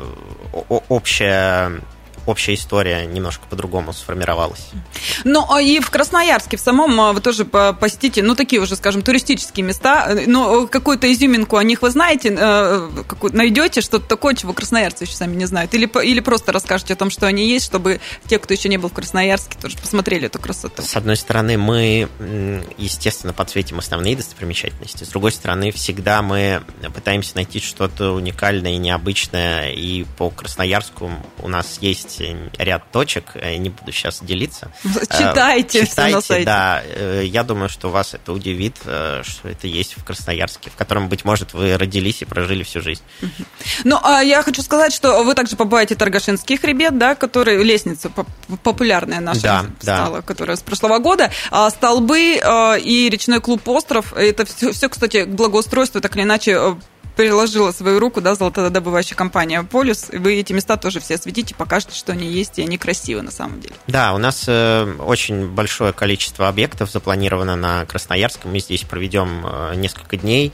общее 0.90 1.82
общая 2.26 2.54
история 2.54 3.06
немножко 3.06 3.46
по-другому 3.50 3.94
сформировалась. 3.94 4.68
Ну, 5.24 5.46
а 5.50 5.62
и 5.62 5.80
в 5.80 5.90
Красноярске 5.90 6.58
в 6.58 6.62
самом 6.62 7.00
а, 7.00 7.14
вы 7.14 7.22
тоже 7.22 7.46
посетите, 7.46 8.24
ну, 8.24 8.36
такие 8.36 8.62
уже, 8.62 8.76
скажем, 8.76 9.02
туристические 9.02 9.66
места. 9.66 10.18
Ну, 10.26 10.68
какую-то 10.68 11.12
изюминку 11.12 11.58
о 11.58 11.64
них 11.64 11.82
вы 11.82 11.92
знаете, 11.92 12.32
найдете 13.32 13.82
что-то 13.82 14.06
такое, 14.08 14.36
чего 14.36 14.54
красноярцы 14.54 15.04
еще 15.04 15.16
сами 15.16 15.36
не 15.36 15.46
знают? 15.46 15.74
Или, 15.74 15.90
или 16.04 16.20
просто 16.20 16.52
расскажете 16.52 16.94
о 16.94 16.96
том, 16.96 17.10
что 17.10 17.28
они 17.28 17.48
есть, 17.48 17.66
чтобы 17.66 18.00
те, 18.28 18.40
кто 18.40 18.54
еще 18.54 18.70
не 18.70 18.78
был 18.78 18.90
в 18.90 18.94
Красноярске, 18.94 19.58
тоже 19.62 19.78
посмотрели 19.78 20.28
эту 20.28 20.40
красоту? 20.40 20.82
С 20.82 20.96
одной 20.96 21.18
стороны, 21.18 21.58
мы, 21.58 22.08
естественно, 22.78 23.34
подсветим 23.34 23.80
основные 23.80 24.16
достопримечательности. 24.16 25.04
С 25.04 25.10
другой 25.10 25.32
стороны, 25.32 25.72
всегда 25.72 26.22
мы 26.22 26.64
пытаемся 26.94 27.36
найти 27.36 27.60
что-то 27.60 28.12
уникальное 28.12 28.74
и 28.74 28.78
необычное. 28.78 29.72
И 29.72 30.06
по 30.18 30.30
Красноярску 30.30 31.12
у 31.42 31.48
нас 31.48 31.78
есть 31.82 32.13
ряд 32.58 32.92
точек, 32.92 33.36
не 33.36 33.70
буду 33.70 33.92
сейчас 33.92 34.22
делиться. 34.22 34.72
Читайте, 34.84 35.86
Читайте 35.86 35.88
все 35.88 36.16
на 36.16 36.22
сайте. 36.22 36.46
Да, 36.46 36.82
э, 36.84 37.24
я 37.26 37.44
думаю, 37.44 37.70
что 37.70 37.90
вас 37.90 38.14
это 38.14 38.34
удивит, 38.34 38.78
э, 38.86 39.22
что 39.24 39.50
это 39.50 39.68
есть 39.68 39.98
в 39.98 40.04
Красноярске, 40.04 40.70
в 40.70 40.76
котором, 40.76 41.10
быть 41.10 41.26
может, 41.26 41.54
вы 41.54 41.78
родились 41.78 42.22
и 42.22 42.26
прожили 42.26 42.64
всю 42.64 42.82
жизнь. 42.82 43.04
Ну, 43.84 44.00
а 44.02 44.22
я 44.22 44.42
хочу 44.44 44.62
сказать, 44.62 44.94
что 44.94 45.24
вы 45.24 45.36
также 45.36 45.56
побываете 45.56 45.96
Торгашинский 45.96 46.58
хребет, 46.58 46.98
да, 46.98 47.16
который 47.16 47.64
лестница 47.64 48.12
популярная 48.64 49.20
наша 49.20 49.42
да, 49.42 49.66
стала, 49.80 50.18
да. 50.18 50.22
которая 50.22 50.58
с 50.58 50.62
прошлого 50.62 51.00
года. 51.00 51.32
А 51.52 51.70
столбы 51.70 52.40
и 52.82 53.10
речной 53.10 53.42
клуб 53.42 53.68
«Остров»– 53.68 54.14
это 54.16 54.46
все, 54.46 54.72
все, 54.72 54.90
кстати, 54.90 55.26
к 55.26 55.30
благоустройству 55.30 56.02
так 56.02 56.16
или 56.16 56.24
иначе 56.24 56.52
э, 56.52 56.76
приложила 57.16 57.72
свою 57.72 58.00
руку, 58.00 58.22
да, 58.22 58.36
золотодобывающая 58.36 59.16
компания 59.16 59.64
«Полюс». 59.64 60.10
Вы 60.12 60.36
эти 60.36 60.54
места 60.54 60.78
тоже 60.78 61.00
все 61.00 61.16
осветите, 61.16 61.56
покажете, 61.56 61.96
что 61.96 62.12
они 62.12 62.28
есть, 62.28 62.60
и 62.60 62.64
они 62.64 62.78
красивы 62.78 63.22
на 63.22 63.32
самом 63.32 63.62
деле. 63.62 63.76
Да, 63.88 64.14
у 64.14 64.18
нас 64.18 64.46
э, 64.48 64.96
очень 65.00 65.48
большое 65.48 65.94
количество 65.94 66.48
объектов 66.48 66.92
запланировано 66.92 67.56
на 67.56 67.86
Красноярском. 67.86 68.52
Мы 68.52 68.60
здесь 68.60 68.84
проведем 68.84 69.46
э, 69.46 69.76
несколько 69.76 70.18
дней. 70.18 70.52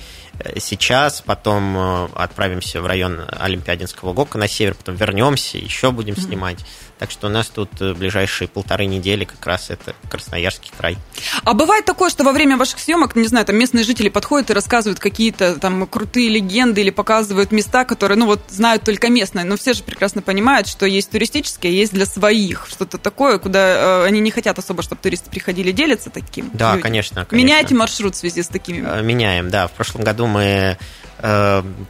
Сейчас, 0.58 1.22
потом 1.22 1.78
э, 1.78 2.08
отправимся 2.16 2.82
в 2.82 2.86
район 2.86 3.22
Олимпиадинского 3.30 4.14
ГОКа 4.14 4.38
на 4.38 4.48
север, 4.48 4.76
потом 4.76 4.96
вернемся, 4.96 5.58
еще 5.58 5.92
будем 5.92 6.14
mm-hmm. 6.14 6.22
снимать. 6.22 6.60
Так 7.00 7.12
что 7.12 7.28
у 7.28 7.30
нас 7.30 7.48
тут 7.48 7.70
э, 7.80 7.94
ближайшие 7.94 8.50
полторы 8.50 8.86
недели 8.86 9.24
как 9.24 9.44
раз 9.46 9.70
это 9.70 9.96
Красноярский 10.10 10.70
край. 10.78 10.98
А 11.46 11.54
бывает 11.54 11.86
такое, 11.86 12.10
что 12.10 12.26
во 12.26 12.34
время 12.34 12.58
ваших 12.58 12.78
съемок, 12.78 13.16
не 13.16 13.26
знаю, 13.26 13.46
там 13.46 13.56
местные 13.56 13.86
жители 13.86 14.10
подходят 14.10 14.50
и 14.50 14.54
рассказывают 14.54 15.00
какие-то 15.00 15.56
там 15.56 15.88
крутые 15.88 16.28
легенды 16.28 16.82
или 16.82 16.90
показывают 16.90 17.54
места, 17.54 17.86
которые, 17.86 18.18
ну 18.18 18.26
вот, 18.26 18.42
знают 18.50 18.84
только 18.84 19.08
местные. 19.08 19.46
Но 19.46 19.56
все 19.56 19.72
же 19.74 19.84
прекрасно 19.84 20.22
понимают, 20.22 20.68
что 20.68 20.86
есть 20.86 21.10
туристические, 21.10 21.74
есть 21.74 21.94
для 21.94 22.06
своих. 22.06 22.68
Что-то 22.70 22.98
такое, 22.98 23.40
куда 23.40 24.04
э, 24.04 24.06
они 24.06 24.20
не 24.20 24.32
хотят 24.32 24.60
особо, 24.60 24.84
чтобы 24.84 25.02
туристы 25.02 25.30
приходили, 25.30 25.72
делиться 25.72 26.10
таким. 26.10 26.50
Да, 26.54 26.78
конечно, 26.80 27.24
конечно. 27.24 27.48
Меняете 27.48 27.76
маршрут 27.76 28.16
в 28.16 28.18
связи 28.18 28.44
с 28.44 28.50
такими? 28.50 28.86
Э, 28.86 29.02
меняем, 29.02 29.50
да. 29.50 29.70
В 29.70 29.72
прошлом 29.72 30.04
году 30.04 30.28
мы 30.28 30.78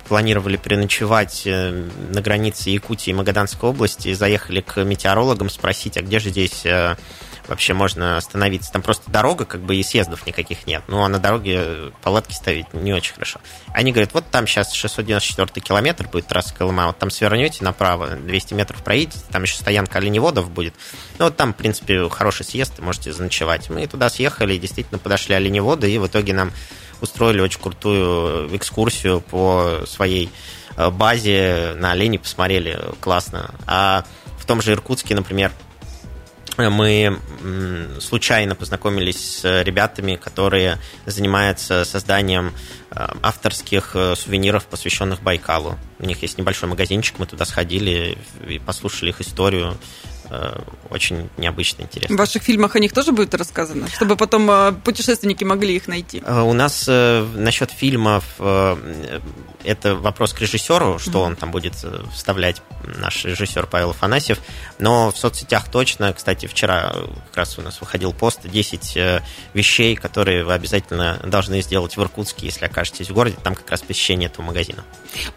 планировали 0.07 0.57
переночевать 0.57 1.43
э, 1.45 1.87
на 2.11 2.21
границе 2.21 2.71
Якутии 2.71 3.11
и 3.11 3.13
Магаданской 3.13 3.69
области, 3.69 4.13
заехали 4.13 4.61
к 4.61 4.83
метеорологам 4.83 5.49
спросить, 5.49 5.97
а 5.97 6.01
где 6.01 6.19
же 6.19 6.29
здесь 6.29 6.65
э, 6.65 6.95
вообще 7.49 7.73
можно 7.73 8.17
остановиться. 8.17 8.71
Там 8.71 8.81
просто 8.81 9.11
дорога, 9.11 9.45
как 9.45 9.61
бы 9.61 9.75
и 9.75 9.83
съездов 9.83 10.25
никаких 10.25 10.65
нет. 10.67 10.83
Ну, 10.87 11.03
а 11.03 11.09
на 11.09 11.19
дороге 11.19 11.91
палатки 12.01 12.33
ставить 12.33 12.73
не 12.73 12.93
очень 12.93 13.13
хорошо. 13.13 13.39
Они 13.73 13.91
говорят, 13.91 14.13
вот 14.13 14.25
там 14.31 14.47
сейчас 14.47 14.71
694 14.73 15.61
километр 15.61 16.07
будет 16.07 16.27
трасса 16.27 16.53
Колыма, 16.53 16.87
вот 16.87 16.97
там 16.97 17.09
свернете 17.09 17.63
направо, 17.63 18.15
200 18.15 18.53
метров 18.53 18.83
проедете, 18.83 19.19
там 19.31 19.43
еще 19.43 19.55
стоянка 19.55 19.97
оленеводов 19.97 20.49
будет. 20.49 20.73
Ну, 21.17 21.25
вот 21.25 21.37
там, 21.37 21.53
в 21.53 21.57
принципе, 21.57 22.07
хороший 22.09 22.45
съезд, 22.45 22.79
можете 22.79 23.11
заночевать. 23.11 23.69
Мы 23.69 23.85
туда 23.87 24.09
съехали, 24.09 24.57
действительно 24.57 24.99
подошли 24.99 25.35
оленеводы, 25.35 25.91
и 25.91 25.97
в 25.97 26.07
итоге 26.07 26.33
нам 26.33 26.51
устроили 27.01 27.41
очень 27.41 27.61
крутую 27.61 28.55
экскурсию 28.55 29.21
по 29.21 29.81
своей 29.85 30.29
э, 30.75 30.89
базе 30.89 31.75
на 31.77 31.91
оленей, 31.91 32.19
посмотрели, 32.19 32.79
классно. 32.99 33.51
А 33.65 34.05
в 34.37 34.45
том 34.45 34.61
же 34.61 34.71
Иркутске, 34.73 35.15
например, 35.15 35.51
мы 36.57 37.17
случайно 38.01 38.53
познакомились 38.53 39.39
с 39.39 39.61
ребятами, 39.63 40.15
которые 40.15 40.77
занимаются 41.05 41.85
созданием 41.85 42.53
э, 42.91 43.07
авторских 43.21 43.91
э, 43.93 44.15
сувениров, 44.15 44.65
посвященных 44.65 45.21
Байкалу. 45.21 45.77
У 45.99 46.05
них 46.05 46.21
есть 46.21 46.37
небольшой 46.37 46.67
магазинчик, 46.67 47.17
мы 47.17 47.27
туда 47.27 47.45
сходили 47.45 48.17
и 48.45 48.59
послушали 48.59 49.11
их 49.11 49.21
историю. 49.21 49.77
Э, 50.31 50.59
очень 50.89 51.29
необычно 51.37 51.83
интересно. 51.83 52.15
В 52.15 52.19
ваших 52.19 52.43
фильмах 52.43 52.75
о 52.75 52.79
них 52.79 52.93
тоже 52.93 53.11
будет 53.11 53.33
рассказано, 53.33 53.87
чтобы 53.87 54.15
потом 54.15 54.49
э, 54.49 54.73
путешественники 54.83 55.43
могли 55.43 55.75
их 55.75 55.87
найти? 55.87 56.21
Э, 56.25 56.41
у 56.41 56.53
нас 56.53 56.87
насчет 56.87 57.71
фильмов 57.71 58.23
это 59.63 59.95
вопрос 59.95 60.33
к 60.33 60.39
режиссеру, 60.39 60.99
что 60.99 61.11
mm-hmm. 61.11 61.23
он 61.23 61.35
там 61.35 61.51
будет 61.51 61.73
вставлять, 62.13 62.61
наш 62.83 63.25
режиссер 63.25 63.67
Павел 63.67 63.91
Афанасьев. 63.91 64.39
Но 64.77 65.11
в 65.11 65.17
соцсетях 65.17 65.69
точно, 65.69 66.13
кстати, 66.13 66.45
вчера 66.45 66.93
как 67.27 67.37
раз 67.37 67.59
у 67.59 67.61
нас 67.61 67.79
выходил 67.81 68.13
пост 68.13 68.41
10 68.43 69.21
вещей, 69.53 69.95
которые 69.95 70.45
вы 70.45 70.53
обязательно 70.53 71.19
должны 71.25 71.61
сделать 71.61 71.97
в 71.97 72.01
Иркутске, 72.01 72.45
если 72.45 72.65
окажетесь 72.65 73.09
в 73.09 73.13
городе. 73.13 73.35
Там 73.43 73.55
как 73.55 73.69
раз 73.69 73.81
посещение 73.81 74.29
этого 74.29 74.45
магазина. 74.45 74.83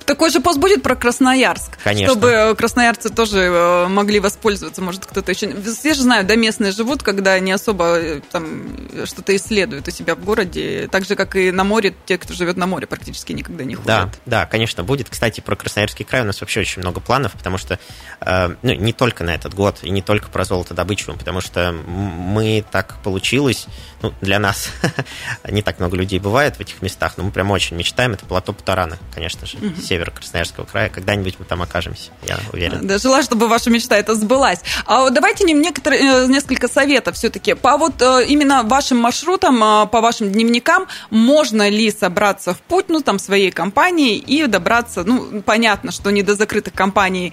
Такой 0.07 0.31
же 0.31 0.41
пост 0.41 0.59
будет 0.59 0.83
про 0.83 0.95
Красноярск, 0.95 1.79
Конечно. 1.83 2.15
чтобы 2.15 2.55
красноярцы 2.57 3.11
тоже 3.11 3.87
могли 3.89 4.21
воспользоваться 4.21 4.82
может, 4.83 5.07
кто-то 5.07 5.33
еще... 5.33 5.55
Все 5.63 5.95
же 5.95 6.03
знают, 6.03 6.27
да, 6.27 6.37
местные 6.37 6.73
живут, 6.73 7.03
когда 7.03 7.39
не 7.39 7.53
особо 7.53 7.99
э, 7.99 8.21
там 8.31 9.07
что-то 9.07 9.35
исследуют 9.37 9.89
у 9.89 9.91
себя 9.91 10.15
в 10.15 10.25
городе, 10.25 10.89
так 10.91 11.05
же, 11.05 11.17
как 11.17 11.37
и 11.37 11.51
на 11.51 11.65
море, 11.65 11.95
те, 12.07 12.19
кто 12.19 12.35
живет 12.35 12.57
на 12.57 12.67
море, 12.67 12.87
практически 12.87 13.33
никогда 13.33 13.65
не 13.65 13.75
ходят. 13.75 13.87
Да, 13.87 14.11
да, 14.27 14.47
конечно, 14.47 14.85
будет. 14.85 15.09
Кстати, 15.09 15.41
про 15.41 15.57
Красноярский 15.57 16.05
край 16.05 16.23
у 16.23 16.25
нас 16.25 16.41
вообще 16.41 16.61
очень 16.61 16.83
много 16.83 17.01
планов, 17.01 17.33
потому 17.33 17.59
что, 17.59 17.79
э, 18.21 18.57
ну, 18.63 18.75
не 18.75 18.93
только 18.93 19.25
на 19.25 19.35
этот 19.35 19.55
год, 19.55 19.79
и 19.83 19.91
не 19.91 20.03
только 20.03 20.29
про 20.29 20.45
золотодобычу, 20.45 21.13
потому 21.15 21.41
что 21.41 21.73
мы 21.73 22.65
так 22.71 23.03
получилось, 23.03 23.67
ну, 24.03 24.13
для 24.21 24.39
нас 24.39 24.69
не 25.49 25.63
так 25.63 25.79
много 25.79 25.97
людей 25.97 26.19
бывает 26.19 26.57
в 26.57 26.61
этих 26.61 26.83
местах, 26.83 27.15
но 27.17 27.25
мы 27.25 27.31
прям 27.31 27.51
очень 27.51 27.77
мечтаем, 27.77 28.13
это 28.13 28.27
плато 28.27 28.53
Путарана, 28.53 28.99
конечно 29.15 29.47
же, 29.47 29.59
север 29.83 30.11
Красноярского 30.11 30.65
края, 30.65 30.89
когда-нибудь 30.89 31.37
мы 31.39 31.45
там 31.45 31.63
окажемся, 31.63 32.11
я 32.27 32.39
уверен. 32.53 32.87
Да, 32.87 32.99
желаю, 32.99 33.23
чтобы 33.23 33.49
ваша 33.49 33.71
мечта 33.71 33.97
это 33.97 34.15
сбылась. 34.15 34.61
А 34.87 35.11
давайте 35.11 35.45
не 35.45 35.53
некоторые, 35.53 36.03
э, 36.03 36.27
несколько 36.27 36.69
советов 36.69 37.17
все-таки. 37.17 37.55
По 37.55 37.77
вот 37.77 38.01
э, 38.01 38.25
именно 38.27 38.63
вашим 38.63 38.99
маршрутам, 38.99 39.63
э, 39.63 39.87
по 39.87 40.01
вашим 40.01 40.31
дневникам, 40.31 40.87
можно 41.11 41.69
ли 41.69 41.91
собраться 41.91 42.55
в 42.55 42.61
путь, 42.61 42.87
ну, 42.89 43.01
там, 43.01 43.19
своей 43.19 43.51
компании 43.51 44.17
и 44.17 44.47
добраться, 44.47 45.05
ну, 45.05 45.43
понятно, 45.43 45.93
что 45.93 46.11
не 46.11 46.23
до 46.23 46.35
закрытых 46.35 46.75
компаний 46.75 47.33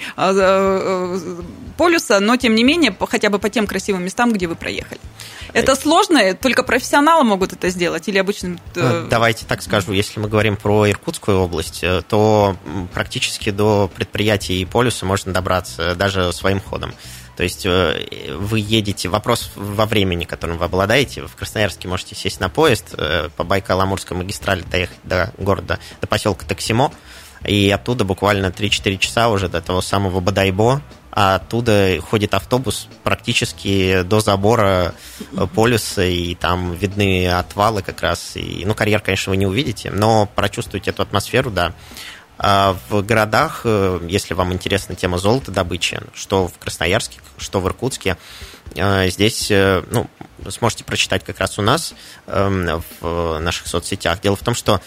полюса, 1.78 2.19
но, 2.19 2.36
тем 2.36 2.56
не 2.56 2.63
менее, 2.63 2.95
хотя 3.10 3.30
бы 3.30 3.39
по 3.39 3.49
тем 3.49 3.67
красивым 3.67 4.04
местам, 4.04 4.34
где 4.34 4.47
вы 4.47 4.56
проехали. 4.56 4.99
Это 5.54 5.75
сложно, 5.75 6.34
только 6.36 6.63
профессионалы 6.63 7.23
могут 7.23 7.54
это 7.54 7.69
сделать 7.69 8.08
или 8.08 8.17
обычно... 8.17 8.58
Давайте 9.10 9.45
так 9.45 9.62
скажу, 9.62 9.93
если 9.93 10.19
мы 10.19 10.28
говорим 10.28 10.58
про 10.58 10.89
Иркутскую 10.89 11.39
область, 11.39 11.84
то 12.08 12.56
практически 12.93 13.49
до 13.49 13.89
предприятий 13.93 14.65
полюса 14.65 15.06
можно 15.06 15.34
добраться 15.34 15.95
даже 15.95 16.32
своим 16.34 16.60
ходом. 16.60 16.93
То 17.39 17.43
есть 17.43 17.65
э, 17.65 18.36
вы 18.36 18.60
едете, 18.60 19.08
вопрос 19.08 19.52
во 19.56 19.86
времени, 19.86 20.25
которым 20.25 20.58
вы 20.58 20.65
обладаете. 20.65 21.25
В 21.25 21.38
Красноярске 21.38 21.88
можете 21.88 22.13
сесть 22.13 22.41
на 22.41 22.49
поезд 22.49 22.93
э, 22.97 23.30
по 23.34 23.43
Байкало-Амурской 23.43 24.17
магистрали, 24.17 24.62
доехать 24.63 24.97
до 25.06 25.32
города, 25.38 25.80
до 26.02 26.08
поселка 26.08 26.45
Таксимо, 26.45 26.91
и 27.45 27.69
оттуда 27.69 28.04
буквально 28.04 28.47
3-4 28.47 28.97
часа 28.97 29.30
уже 29.30 29.47
до 29.47 29.62
того 29.62 29.80
самого 29.80 30.19
Бадайбо, 30.19 30.82
а 31.12 31.36
оттуда 31.36 31.97
ходит 32.02 32.34
автобус 32.34 32.89
практически 33.06 34.02
до 34.02 34.19
забора 34.19 34.93
э, 35.32 35.47
полюса, 35.56 36.04
и 36.04 36.36
там 36.36 36.73
видны 36.73 37.30
отвалы 37.30 37.84
как 37.84 38.02
раз. 38.02 38.36
И, 38.36 38.63
ну, 38.65 38.75
карьер, 38.75 38.99
конечно, 38.99 39.30
вы 39.30 39.38
не 39.38 39.47
увидите, 39.47 39.91
но 39.91 40.25
прочувствуете 40.36 40.89
эту 40.89 41.04
атмосферу, 41.04 41.52
да. 41.52 41.71
А 42.41 42.78
в 42.88 43.02
городах, 43.02 43.62
э, 43.65 43.99
если 44.08 44.34
вам 44.34 44.54
интересна 44.54 44.95
тема 44.95 45.17
золота 45.17 45.52
добычи, 45.52 45.99
что 46.13 46.47
в 46.47 46.58
Красноярске, 46.58 47.19
что 47.38 47.60
в 47.60 47.67
Иркутске, 47.67 48.17
э, 48.75 49.10
здесь 49.10 49.52
э, 49.52 49.84
ну, 49.91 50.10
сможете 50.47 50.86
прочитать 50.86 51.25
как 51.25 51.39
раз 51.39 51.60
у 51.60 51.62
нас 51.62 51.93
эм, 52.28 52.82
в 53.02 53.39
наших 53.39 53.67
соцсетях. 53.67 54.21
Дело 54.21 54.38
в 54.38 54.43
том, 54.43 54.56
что 54.56 54.82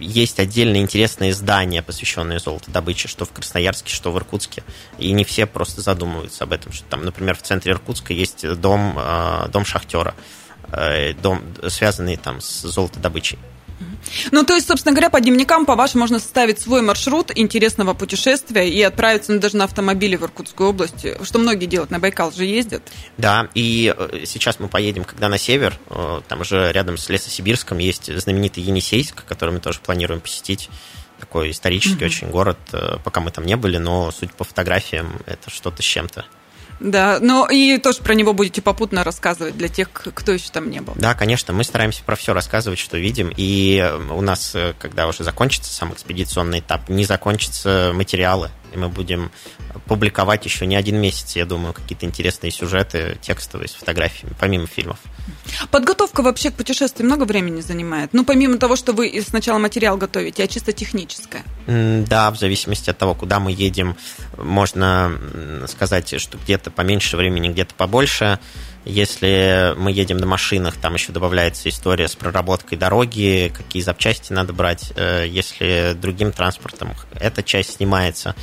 есть 0.00 0.40
отдельные 0.40 0.82
интересные 0.82 1.32
здания, 1.32 1.80
посвященные 1.80 2.40
золотодобыче, 2.40 3.06
что 3.06 3.24
в 3.24 3.30
Красноярске, 3.30 3.94
что 3.94 4.10
в 4.10 4.18
Иркутске. 4.18 4.64
И 4.98 5.12
не 5.12 5.22
все 5.22 5.46
просто 5.46 5.82
задумываются 5.82 6.42
об 6.42 6.52
этом. 6.52 6.72
Что 6.72 6.84
там, 6.88 7.04
например, 7.04 7.36
в 7.36 7.42
центре 7.42 7.70
Иркутска 7.70 8.12
есть 8.12 8.44
дом, 8.56 8.98
дом 9.52 9.64
шахтера, 9.64 10.16
дом, 11.22 11.42
связанный 11.68 12.16
там 12.16 12.40
с 12.40 12.62
золотодобычей. 12.62 13.38
Ну, 14.30 14.44
то 14.44 14.54
есть, 14.54 14.68
собственно 14.68 14.94
говоря, 14.94 15.10
по 15.10 15.20
дневникам, 15.20 15.66
по-вашему, 15.66 16.00
можно 16.00 16.18
составить 16.18 16.60
свой 16.60 16.82
маршрут 16.82 17.30
интересного 17.34 17.94
путешествия 17.94 18.68
и 18.68 18.80
отправиться 18.82 19.32
ну, 19.32 19.40
даже 19.40 19.56
на 19.56 19.64
автомобиле 19.64 20.16
в 20.16 20.22
Иркутскую 20.22 20.70
область, 20.70 21.06
что 21.24 21.38
многие 21.38 21.66
делают, 21.66 21.90
на 21.90 21.98
Байкал 21.98 22.32
же 22.32 22.44
ездят. 22.44 22.82
Да, 23.18 23.48
и 23.54 23.94
э, 23.96 24.24
сейчас 24.24 24.60
мы 24.60 24.68
поедем, 24.68 25.04
когда 25.04 25.28
на 25.28 25.38
север, 25.38 25.78
э, 25.90 26.20
там 26.28 26.44
же 26.44 26.72
рядом 26.72 26.96
с 26.96 27.08
Лесосибирском 27.08 27.78
есть 27.78 28.14
знаменитый 28.16 28.62
Енисейск, 28.62 29.24
который 29.24 29.50
мы 29.50 29.60
тоже 29.60 29.80
планируем 29.80 30.20
посетить 30.20 30.70
такой 31.18 31.50
исторический 31.50 32.04
mm-hmm. 32.04 32.06
очень 32.06 32.30
город, 32.30 32.58
э, 32.72 32.98
пока 33.04 33.20
мы 33.20 33.30
там 33.30 33.44
не 33.44 33.56
были, 33.56 33.78
но 33.78 34.10
судя 34.10 34.32
по 34.32 34.44
фотографиям, 34.44 35.20
это 35.26 35.50
что-то 35.50 35.82
с 35.82 35.86
чем-то. 35.86 36.24
Да, 36.80 37.18
но 37.20 37.48
и 37.50 37.78
тоже 37.78 38.02
про 38.02 38.14
него 38.14 38.32
будете 38.32 38.62
попутно 38.62 39.04
рассказывать 39.04 39.56
для 39.56 39.68
тех, 39.68 39.88
кто 39.90 40.32
еще 40.32 40.50
там 40.50 40.70
не 40.70 40.80
был. 40.80 40.94
Да, 40.96 41.14
конечно, 41.14 41.52
мы 41.52 41.64
стараемся 41.64 42.02
про 42.04 42.16
все 42.16 42.34
рассказывать, 42.34 42.78
что 42.78 42.98
видим. 42.98 43.32
И 43.36 43.82
у 44.10 44.20
нас, 44.20 44.54
э, 44.54 44.74
когда 44.78 45.06
уже 45.06 45.24
закончится 45.24 45.72
сам 45.72 45.92
экспедиционный 45.92 46.60
этап, 46.60 46.88
не 46.88 47.04
закончатся 47.04 47.92
материалы. 47.94 48.50
И 48.72 48.78
мы 48.78 48.88
будем 48.88 49.30
публиковать 49.86 50.44
еще 50.44 50.66
не 50.66 50.76
один 50.76 50.96
месяц, 51.00 51.36
я 51.36 51.44
думаю, 51.46 51.72
какие-то 51.72 52.06
интересные 52.06 52.50
сюжеты 52.50 53.18
текстовые 53.20 53.68
с 53.68 53.72
фотографиями, 53.72 54.34
помимо 54.38 54.66
фильмов. 54.66 54.98
Подготовка 55.70 56.22
вообще 56.22 56.50
к 56.50 56.54
путешествию 56.54 57.06
много 57.06 57.24
времени 57.24 57.60
занимает? 57.60 58.12
Ну, 58.12 58.24
помимо 58.24 58.58
того, 58.58 58.76
что 58.76 58.92
вы 58.92 59.22
сначала 59.26 59.58
материал 59.58 59.96
готовите, 59.96 60.42
а 60.42 60.48
чисто 60.48 60.72
техническое? 60.72 61.44
Да, 61.66 62.30
в 62.30 62.38
зависимости 62.38 62.90
от 62.90 62.98
того, 62.98 63.14
куда 63.14 63.40
мы 63.40 63.52
едем, 63.52 63.96
можно 64.36 65.12
сказать, 65.68 66.20
что 66.20 66.38
где-то 66.38 66.70
поменьше 66.70 67.16
времени, 67.16 67.48
где-то 67.48 67.74
побольше. 67.74 68.38
Если 68.84 69.74
мы 69.76 69.90
едем 69.90 70.18
на 70.18 70.26
машинах, 70.26 70.76
там 70.76 70.94
еще 70.94 71.10
добавляется 71.10 71.68
история 71.68 72.06
с 72.06 72.14
проработкой 72.14 72.78
дороги, 72.78 73.52
какие 73.52 73.82
запчасти 73.82 74.32
надо 74.32 74.52
брать. 74.52 74.92
Э, 74.94 75.26
если 75.28 75.96
другим 76.00 76.30
транспортом, 76.30 76.94
эта 77.18 77.42
часть 77.42 77.74
снимается. 77.76 78.36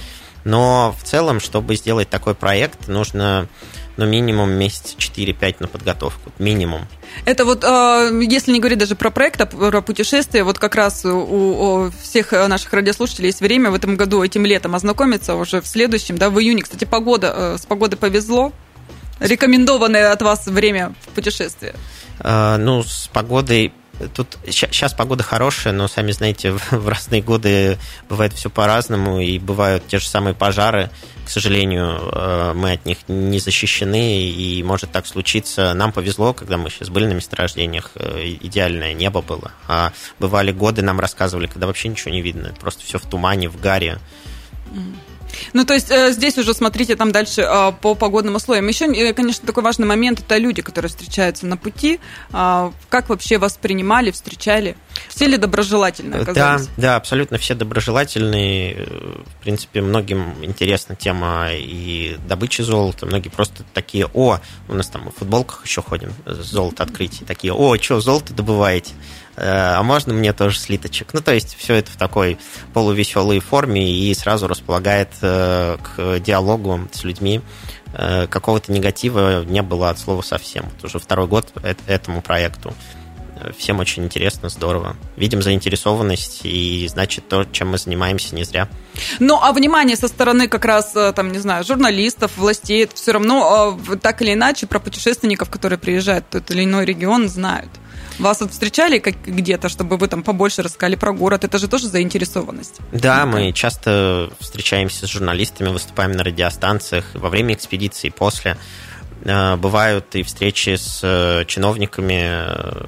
Но 0.43 0.95
в 0.99 1.03
целом, 1.03 1.39
чтобы 1.39 1.75
сделать 1.75 2.09
такой 2.09 2.35
проект, 2.35 2.87
нужно 2.87 3.47
ну, 3.95 4.05
минимум 4.05 4.51
месяц 4.51 4.95
4-5 4.97 5.57
на 5.59 5.67
подготовку. 5.67 6.31
Минимум. 6.39 6.87
Это 7.25 7.45
вот, 7.45 7.63
а, 7.63 8.09
если 8.09 8.51
не 8.51 8.59
говорить 8.59 8.79
даже 8.79 8.95
про 8.95 9.11
проект, 9.11 9.39
а 9.41 9.45
про 9.45 9.81
путешествие, 9.81 10.43
вот 10.43 10.57
как 10.57 10.75
раз 10.75 11.05
у, 11.05 11.91
всех 12.01 12.31
наших 12.31 12.73
радиослушателей 12.73 13.27
есть 13.27 13.41
время 13.41 13.69
в 13.69 13.75
этом 13.75 13.95
году, 13.95 14.23
этим 14.23 14.45
летом 14.45 14.75
ознакомиться 14.75 15.35
уже 15.35 15.61
в 15.61 15.67
следующем, 15.67 16.17
да, 16.17 16.29
в 16.29 16.39
июне. 16.39 16.63
Кстати, 16.63 16.85
погода, 16.85 17.33
э, 17.35 17.57
с 17.59 17.65
погодой 17.65 17.97
повезло. 17.97 18.51
Рекомендованное 19.19 20.11
от 20.11 20.21
вас 20.21 20.47
время 20.47 20.95
в 21.01 21.09
путешествии? 21.09 21.73
А, 22.19 22.57
ну, 22.57 22.83
с 22.83 23.09
погодой 23.13 23.73
Тут 24.15 24.39
сейчас 24.47 24.93
погода 24.93 25.23
хорошая, 25.23 25.71
но 25.71 25.87
сами 25.87 26.11
знаете, 26.11 26.51
в 26.71 26.87
разные 26.87 27.21
годы 27.21 27.77
бывает 28.09 28.33
все 28.33 28.49
по-разному, 28.49 29.19
и 29.19 29.37
бывают 29.39 29.87
те 29.87 29.99
же 29.99 30.07
самые 30.07 30.33
пожары. 30.33 30.89
К 31.25 31.29
сожалению, 31.29 32.09
э, 32.11 32.53
мы 32.53 32.73
от 32.73 32.85
них 32.85 32.97
не 33.07 33.39
защищены, 33.39 34.23
и 34.23 34.61
может 34.63 34.91
так 34.91 35.05
случиться. 35.05 35.73
Нам 35.73 35.91
повезло, 35.91 36.33
когда 36.33 36.57
мы 36.57 36.69
сейчас 36.69 36.89
были 36.89 37.05
на 37.05 37.13
месторождениях, 37.13 37.91
э, 37.95 38.35
идеальное 38.41 38.93
небо 38.93 39.21
было. 39.21 39.51
А 39.67 39.93
бывали 40.19 40.51
годы, 40.51 40.81
нам 40.81 40.99
рассказывали, 40.99 41.47
когда 41.47 41.67
вообще 41.67 41.87
ничего 41.87 42.11
не 42.11 42.21
видно, 42.21 42.53
просто 42.59 42.83
все 42.83 42.97
в 42.97 43.05
тумане, 43.05 43.47
в 43.47 43.59
гаре. 43.59 43.99
Ну, 45.53 45.65
то 45.65 45.73
есть 45.73 45.91
э, 45.91 46.11
здесь 46.11 46.37
уже 46.37 46.53
смотрите 46.53 46.95
там 46.95 47.11
дальше 47.11 47.41
э, 47.41 47.71
по 47.81 47.95
погодным 47.95 48.35
условиям. 48.35 48.67
Еще, 48.67 48.85
э, 48.85 49.13
конечно, 49.13 49.45
такой 49.45 49.63
важный 49.63 49.85
момент 49.85 50.19
это 50.19 50.37
люди, 50.37 50.61
которые 50.61 50.89
встречаются 50.89 51.45
на 51.45 51.57
пути. 51.57 51.99
Э, 52.31 52.71
как 52.89 53.09
вообще 53.09 53.37
вас 53.37 53.57
принимали, 53.57 54.11
встречали? 54.11 54.75
Все 55.09 55.27
ли 55.27 55.37
доброжелательно 55.37 56.21
оказались? 56.21 56.67
Да, 56.67 56.73
да, 56.77 56.95
абсолютно 56.95 57.37
все 57.37 57.55
доброжелательные. 57.55 58.85
В 59.39 59.43
принципе, 59.43 59.81
многим 59.81 60.35
интересна 60.43 60.95
тема 60.95 61.47
и 61.51 62.17
добычи 62.27 62.61
золота. 62.61 63.05
Многие 63.05 63.29
просто 63.29 63.63
такие, 63.73 64.07
о, 64.13 64.39
у 64.67 64.73
нас 64.73 64.87
там 64.87 65.09
в 65.09 65.19
футболках 65.19 65.65
еще 65.65 65.81
ходим, 65.81 66.13
золото 66.25 66.83
открытие, 66.83 67.25
такие, 67.25 67.53
о, 67.53 67.75
что, 67.77 67.99
золото 67.99 68.33
добываете? 68.33 68.91
Э, 69.35 69.75
а 69.77 69.83
можно 69.83 70.13
мне 70.13 70.33
тоже 70.33 70.59
слиточек? 70.59 71.13
Ну, 71.13 71.21
то 71.21 71.33
есть 71.33 71.55
все 71.57 71.75
это 71.75 71.91
в 71.91 71.95
такой 71.95 72.37
полувеселой 72.73 73.39
форме 73.39 73.89
и 73.91 74.13
сразу 74.13 74.47
располагает 74.47 75.09
э, 75.21 75.77
к 75.81 76.19
диалогу 76.19 76.87
с 76.91 77.03
людьми. 77.03 77.41
Э, 77.93 78.27
какого-то 78.27 78.71
негатива 78.71 79.43
не 79.43 79.61
было 79.61 79.89
от 79.89 79.99
слова 79.99 80.21
совсем. 80.21 80.65
Вот 80.75 80.85
уже 80.85 80.99
второй 80.99 81.27
год 81.27 81.51
этому 81.87 82.21
проекту. 82.21 82.73
Всем 83.57 83.79
очень 83.79 84.05
интересно, 84.05 84.47
здорово. 84.47 84.95
Видим 85.17 85.41
заинтересованность, 85.41 86.41
и 86.43 86.87
значит, 86.87 87.27
то, 87.27 87.43
чем 87.43 87.71
мы 87.71 87.77
занимаемся, 87.77 88.33
не 88.35 88.45
зря. 88.45 88.69
Ну, 89.19 89.37
а 89.41 89.51
внимание 89.51 89.97
со 89.97 90.07
стороны 90.07 90.47
как 90.47 90.63
раз, 90.63 90.93
там, 91.13 91.31
не 91.31 91.39
знаю, 91.39 91.65
журналистов, 91.65 92.37
властей, 92.37 92.87
все 92.93 93.11
равно 93.11 93.77
так 94.01 94.21
или 94.21 94.33
иначе 94.33 94.65
про 94.65 94.79
путешественников, 94.79 95.49
которые 95.49 95.77
приезжают 95.77 96.25
в 96.29 96.29
тот 96.29 96.51
или 96.51 96.63
иной 96.63 96.85
регион, 96.85 97.27
знают. 97.27 97.69
Вас 98.19 98.41
вот 98.41 98.51
встречали 98.51 98.99
как 98.99 99.15
где-то, 99.25 99.69
чтобы 99.69 99.97
вы 99.97 100.07
там 100.07 100.23
побольше 100.23 100.61
рассказали 100.61 100.95
про 100.95 101.13
город? 101.13 101.43
Это 101.43 101.57
же 101.57 101.67
тоже 101.67 101.87
заинтересованность. 101.87 102.77
Да, 102.91 103.25
мы 103.25 103.51
часто 103.51 104.31
встречаемся 104.39 105.07
с 105.07 105.09
журналистами, 105.09 105.69
выступаем 105.69 106.11
на 106.11 106.23
радиостанциях 106.23 107.05
во 107.13 107.29
время 107.29 107.53
экспедиции, 107.53 108.09
после. 108.09 108.57
Э, 109.23 109.55
бывают 109.55 110.15
и 110.15 110.23
встречи 110.23 110.75
с 110.75 110.99
э, 111.03 111.45
чиновниками. 111.45 112.87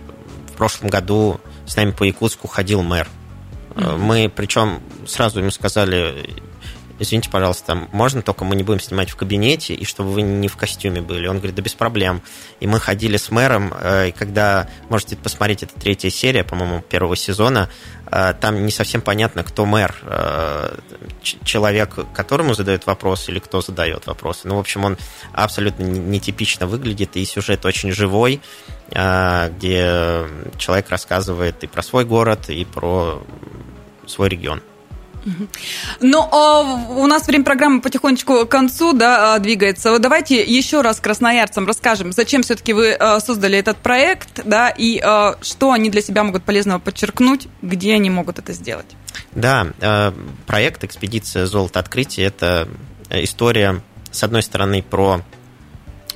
В 0.51 0.57
прошлом 0.57 0.89
году 0.89 1.41
с 1.65 1.75
нами 1.75 1.91
по 1.91 2.03
Якутску 2.03 2.47
ходил 2.47 2.81
мэр. 2.81 3.07
Мы, 3.75 4.31
причем, 4.33 4.79
сразу 5.05 5.39
ему 5.39 5.51
сказали, 5.51 6.29
извините, 6.99 7.29
пожалуйста, 7.29 7.87
можно 7.91 8.21
только 8.21 8.45
мы 8.45 8.55
не 8.55 8.63
будем 8.63 8.79
снимать 8.79 9.09
в 9.09 9.15
кабинете, 9.15 9.73
и 9.73 9.85
чтобы 9.85 10.11
вы 10.11 10.21
не 10.21 10.47
в 10.47 10.57
костюме 10.57 11.01
были. 11.01 11.27
Он 11.27 11.37
говорит, 11.37 11.55
да 11.55 11.61
без 11.61 11.73
проблем. 11.73 12.21
И 12.59 12.67
мы 12.67 12.79
ходили 12.79 13.17
с 13.17 13.29
мэром, 13.31 13.73
э, 13.79 14.09
и 14.09 14.11
когда, 14.11 14.69
можете 14.89 15.15
посмотреть, 15.15 15.63
это 15.63 15.79
третья 15.79 16.09
серия, 16.09 16.43
по-моему, 16.43 16.81
первого 16.81 17.15
сезона, 17.15 17.69
э, 18.11 18.33
там 18.39 18.65
не 18.65 18.71
совсем 18.71 19.01
понятно, 19.01 19.43
кто 19.43 19.65
мэр, 19.65 19.95
э, 20.03 20.77
человек, 21.43 21.97
которому 22.13 22.53
задают 22.53 22.85
вопрос, 22.85 23.29
или 23.29 23.39
кто 23.39 23.61
задает 23.61 24.07
вопросы. 24.07 24.47
Ну, 24.47 24.55
в 24.55 24.59
общем, 24.59 24.85
он 24.85 24.97
абсолютно 25.33 25.83
нетипично 25.83 26.67
выглядит, 26.67 27.15
и 27.17 27.25
сюжет 27.25 27.65
очень 27.65 27.91
живой, 27.91 28.41
где 28.87 30.27
человек 30.57 30.89
рассказывает 30.89 31.63
и 31.63 31.67
про 31.67 31.81
свой 31.81 32.05
город, 32.05 32.49
и 32.49 32.63
про 32.65 33.23
свой 34.05 34.29
регион. 34.29 34.61
Ну, 36.01 36.27
а 36.31 36.61
у 36.61 37.07
нас 37.07 37.27
время 37.27 37.43
программы 37.43 37.81
потихонечку 37.81 38.45
к 38.45 38.49
концу 38.49 38.93
да, 38.93 39.35
а, 39.35 39.39
двигается. 39.39 39.97
Давайте 39.99 40.43
еще 40.43 40.81
раз 40.81 40.99
красноярцам 40.99 41.65
расскажем, 41.65 42.11
зачем 42.11 42.43
все-таки 42.43 42.73
вы 42.73 42.93
а, 42.93 43.19
создали 43.19 43.57
этот 43.57 43.77
проект, 43.77 44.41
да, 44.45 44.69
и 44.69 45.01
что 45.41 45.71
они 45.71 45.89
для 45.89 46.01
себя 46.01 46.23
могут 46.23 46.43
полезного 46.43 46.79
подчеркнуть, 46.79 47.47
где 47.61 47.93
они 47.93 48.09
могут 48.09 48.39
это 48.39 48.53
сделать. 48.53 48.87
Да, 49.33 49.67
проект 50.45 50.83
«Экспедиция 50.83 51.45
золото 51.45 51.79
открытия»– 51.79 52.23
это 52.25 52.67
история, 53.09 53.81
с 54.11 54.23
одной 54.23 54.43
стороны, 54.43 54.81
про 54.81 55.21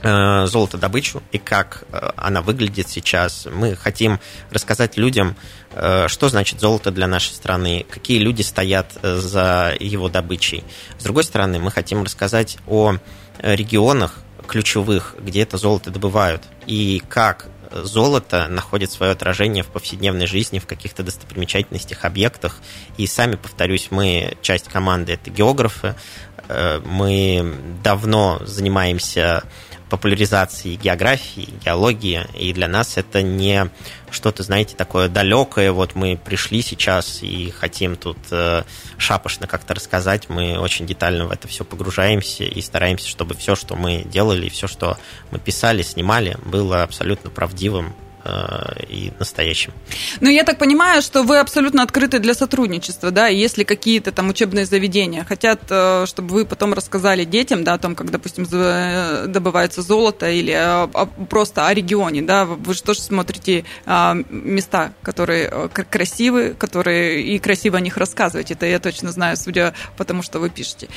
золотодобычу 0.02 1.22
и 1.32 1.38
как 1.38 1.84
она 2.16 2.42
выглядит 2.42 2.88
сейчас. 2.88 3.48
Мы 3.52 3.76
хотим 3.76 4.20
рассказать 4.52 4.98
людям, 4.98 5.36
Э, 5.72 6.08
что 6.08 6.30
значит 6.30 6.60
золото 6.60 6.92
для 6.92 7.08
нашей 7.08 7.34
страны, 7.34 7.86
какие 7.90 8.18
люди 8.18 8.42
стоят 8.42 8.98
э, 9.02 9.18
за 9.18 9.76
его 9.80 10.10
добычей. 10.10 10.64
С 10.98 11.04
другой 11.04 11.24
стороны, 11.24 11.60
мы 11.60 11.70
хотим 11.72 12.04
рассказать 12.04 12.58
о 12.68 12.96
регионах 13.38 14.16
ключевых, 14.48 15.16
где 15.20 15.44
это 15.44 15.58
золото 15.58 15.92
добывают, 15.92 16.42
и 16.66 17.04
как 17.08 17.48
золото 17.72 18.48
находит 18.50 18.92
свое 18.92 19.12
отражение 19.12 19.64
в 19.64 19.68
повседневной 19.68 20.26
жизни, 20.26 20.58
в 20.58 20.66
каких-то 20.66 21.04
достопримечательностях, 21.04 22.04
объектах. 22.04 22.58
И 22.98 23.06
сами, 23.06 23.36
повторюсь, 23.36 23.90
мы, 23.92 24.38
часть 24.42 24.68
команды, 24.68 25.14
это 25.14 25.30
географы, 25.30 25.96
э, 26.48 26.82
мы 26.84 27.56
давно 27.84 28.42
занимаемся 28.44 29.44
популяризации 29.90 30.76
географии, 30.76 31.50
геологии, 31.66 32.26
и 32.38 32.54
для 32.54 32.68
нас 32.68 32.98
это 32.98 33.22
не 33.22 33.70
что-то, 34.12 34.44
знаете, 34.44 34.76
такое 34.76 35.10
далекое, 35.10 35.72
вот 35.72 35.96
мы 35.96 36.18
пришли 36.18 36.62
сейчас 36.62 37.22
и 37.22 37.52
хотим 37.52 37.96
тут 37.96 38.18
э, 38.32 38.64
шапошно 38.98 39.48
как-то 39.48 39.74
рассказать, 39.74 40.30
мы 40.30 40.60
очень 40.60 40.86
детально 40.86 41.26
в 41.28 41.32
это 41.32 41.48
все 41.48 41.64
погружаемся 41.64 42.44
и 42.44 42.62
стараемся, 42.62 43.08
чтобы 43.08 43.36
все, 43.36 43.56
что 43.56 43.76
мы 43.76 44.04
делали, 44.04 44.50
все, 44.50 44.68
что 44.68 44.98
мы 45.32 45.40
писали, 45.40 45.82
снимали, 45.82 46.38
было 46.46 46.84
абсолютно 46.84 47.30
правдивым, 47.30 47.96
и 48.88 49.12
настоящим. 49.20 49.74
Ну, 50.22 50.30
я 50.30 50.44
так 50.44 50.58
понимаю, 50.58 51.02
что 51.02 51.24
вы 51.24 51.40
абсолютно 51.40 51.84
открыты 51.84 52.20
для 52.20 52.34
сотрудничества, 52.34 53.12
да, 53.12 53.28
если 53.28 53.64
какие-то 53.64 54.12
там 54.12 54.30
учебные 54.30 54.66
заведения 54.66 55.24
хотят, 55.24 55.62
э, 55.70 56.06
чтобы 56.06 56.34
вы 56.34 56.46
потом 56.46 56.74
рассказали 56.74 57.24
детям, 57.26 57.64
да, 57.64 57.74
о 57.74 57.78
том, 57.78 57.96
как, 57.96 58.12
допустим, 58.12 58.46
добывается 59.32 59.82
золото 59.82 60.30
или 60.30 60.88
просто 61.28 61.68
о 61.68 61.74
регионе, 61.74 62.22
да, 62.22 62.46
вы 62.46 62.74
же 62.74 62.84
тоже 62.84 63.02
смотрите 63.02 63.66
места, 63.86 64.94
которые 65.02 65.70
красивые, 65.70 66.54
которые 66.54 67.24
и 67.24 67.40
красиво 67.40 67.78
о 67.78 67.82
них 67.82 67.98
рассказывать. 67.98 68.52
Это 68.52 68.66
я 68.66 68.80
точно 68.80 69.12
знаю, 69.12 69.38
судя 69.38 69.74
по 69.98 70.06
тому, 70.06 70.24
что 70.24 70.40
вы 70.40 70.50
пишете. 70.50 70.88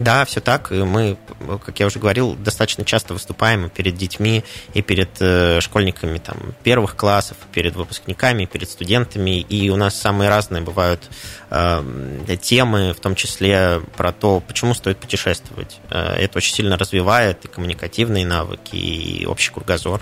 Да, 0.00 0.24
все 0.24 0.40
так. 0.40 0.70
Мы, 0.70 1.18
как 1.62 1.78
я 1.78 1.86
уже 1.86 1.98
говорил, 1.98 2.34
достаточно 2.34 2.86
часто 2.86 3.12
выступаем 3.12 3.68
перед 3.68 3.96
детьми, 3.96 4.44
и 4.72 4.80
перед 4.80 5.10
э, 5.20 5.60
школьниками 5.60 6.16
там, 6.16 6.54
первых 6.62 6.96
классов, 6.96 7.36
перед 7.52 7.76
выпускниками, 7.76 8.46
перед 8.46 8.70
студентами. 8.70 9.40
И 9.40 9.68
у 9.68 9.76
нас 9.76 9.94
самые 9.94 10.30
разные 10.30 10.62
бывают 10.62 11.10
э, 11.50 12.36
темы, 12.40 12.94
в 12.94 13.00
том 13.00 13.14
числе 13.14 13.82
про 13.94 14.12
то, 14.12 14.40
почему 14.40 14.72
стоит 14.72 14.96
путешествовать. 14.96 15.78
Э, 15.90 16.14
это 16.14 16.38
очень 16.38 16.54
сильно 16.54 16.78
развивает 16.78 17.44
и 17.44 17.48
коммуникативные 17.48 18.24
навыки, 18.24 18.76
и 18.76 19.26
общий 19.26 19.52
кругозор. 19.52 20.00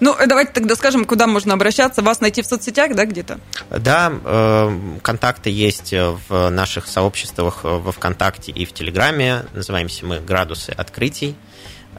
Ну, 0.00 0.16
давайте 0.26 0.52
тогда 0.52 0.74
скажем, 0.76 1.04
куда 1.04 1.26
можно 1.26 1.54
обращаться. 1.54 2.02
Вас 2.02 2.20
найти 2.20 2.42
в 2.42 2.46
соцсетях, 2.46 2.94
да, 2.94 3.04
где-то? 3.04 3.40
Да, 3.70 4.12
э, 4.24 4.98
контакты 5.02 5.50
есть 5.50 5.92
в 5.92 6.50
наших 6.50 6.86
сообществах 6.86 7.64
во 7.64 7.92
ВКонтакте 7.92 8.52
и 8.52 8.64
в 8.64 8.72
Телеграме. 8.72 9.44
Называемся 9.54 10.06
мы 10.06 10.20
«Градусы 10.20 10.70
открытий». 10.70 11.36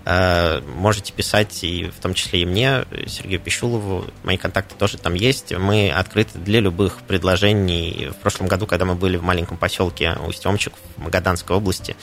Э, 0.06 0.62
можете 0.62 1.14
писать, 1.14 1.64
и 1.64 1.86
в 1.86 2.00
том 2.00 2.14
числе 2.14 2.42
и 2.42 2.46
мне, 2.46 2.86
Сергею 3.08 3.40
Пищулову. 3.40 4.06
Мои 4.24 4.38
контакты 4.38 4.76
тоже 4.76 4.98
там 4.98 5.14
есть. 5.14 5.54
Мы 5.54 5.92
открыты 5.92 6.40
для 6.40 6.60
любых 6.60 6.98
предложений. 7.08 8.10
В 8.18 8.22
прошлом 8.22 8.48
году, 8.48 8.66
когда 8.66 8.86
мы 8.86 8.96
были 8.96 9.18
в 9.18 9.24
маленьком 9.24 9.58
поселке 9.58 10.16
Усть-Омчик 10.26 10.74
в 10.98 11.04
Магаданской 11.04 11.56
области, 11.56 11.96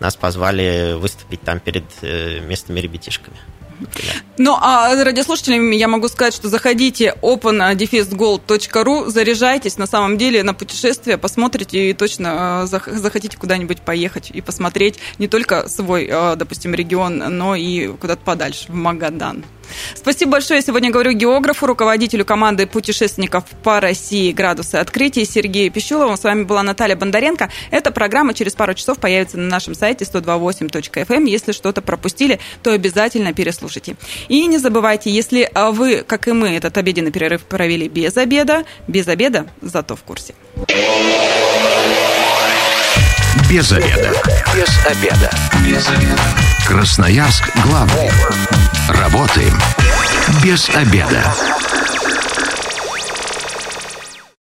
нас 0.00 0.16
позвали 0.16 0.94
выступить 0.94 1.42
там 1.42 1.60
перед 1.60 1.84
э, 2.02 2.40
местными 2.40 2.80
ребятишками. 2.80 3.36
Ну, 4.36 4.56
а 4.60 4.94
радиослушателям 5.04 5.70
я 5.70 5.88
могу 5.88 6.08
сказать, 6.08 6.34
что 6.34 6.48
заходите 6.48 7.14
open-gold.ru, 7.22 9.08
заряжайтесь 9.08 9.78
на 9.78 9.86
самом 9.86 10.18
деле 10.18 10.42
на 10.42 10.54
путешествие, 10.54 11.18
посмотрите 11.18 11.90
и 11.90 11.92
точно 11.92 12.66
э, 12.70 12.96
захотите 12.96 13.36
куда-нибудь 13.36 13.80
поехать 13.80 14.30
и 14.30 14.40
посмотреть 14.40 14.98
не 15.18 15.28
только 15.28 15.68
свой, 15.68 16.08
э, 16.10 16.36
допустим, 16.36 16.74
регион, 16.74 17.18
но 17.18 17.54
и 17.54 17.88
куда-то 17.88 18.22
подальше, 18.22 18.66
в 18.68 18.74
Магадан. 18.74 19.44
Спасибо 19.94 20.32
большое. 20.32 20.62
Сегодня 20.62 20.90
говорю 20.90 21.12
географу, 21.12 21.66
руководителю 21.66 22.24
команды 22.24 22.66
путешественников 22.66 23.44
по 23.62 23.80
России 23.80 24.32
«Градусы 24.32 24.76
открытий» 24.76 25.24
Сергею 25.24 25.70
Пищулову. 25.70 26.16
С 26.16 26.24
вами 26.24 26.44
была 26.44 26.62
Наталья 26.62 26.96
Бондаренко. 26.96 27.50
Эта 27.70 27.90
программа 27.90 28.34
через 28.34 28.54
пару 28.54 28.74
часов 28.74 28.98
появится 28.98 29.38
на 29.38 29.48
нашем 29.48 29.74
сайте 29.74 30.04
128.fm. 30.04 31.06
Эм. 31.08 31.24
Если 31.24 31.52
что-то 31.52 31.82
пропустили, 31.82 32.40
то 32.62 32.72
обязательно 32.72 33.32
переслушайте. 33.32 33.96
И 34.28 34.46
не 34.46 34.58
забывайте, 34.58 35.10
если 35.10 35.50
вы, 35.72 36.02
как 36.06 36.28
и 36.28 36.32
мы, 36.32 36.50
этот 36.56 36.76
обеденный 36.78 37.10
перерыв 37.10 37.42
провели 37.42 37.88
без 37.88 38.16
обеда, 38.16 38.64
без 38.88 39.08
обеда, 39.08 39.46
зато 39.60 39.96
в 39.96 40.02
курсе. 40.02 40.34
Без 43.50 43.70
обеда. 43.72 44.12
Без 44.54 44.86
обеда. 44.86 45.30
Без 45.66 45.88
обеда. 45.88 46.22
Красноярск 46.66 47.44
главный. 47.64 48.10
Работаем 48.88 49.58
без 50.42 50.68
обеда. 50.68 51.32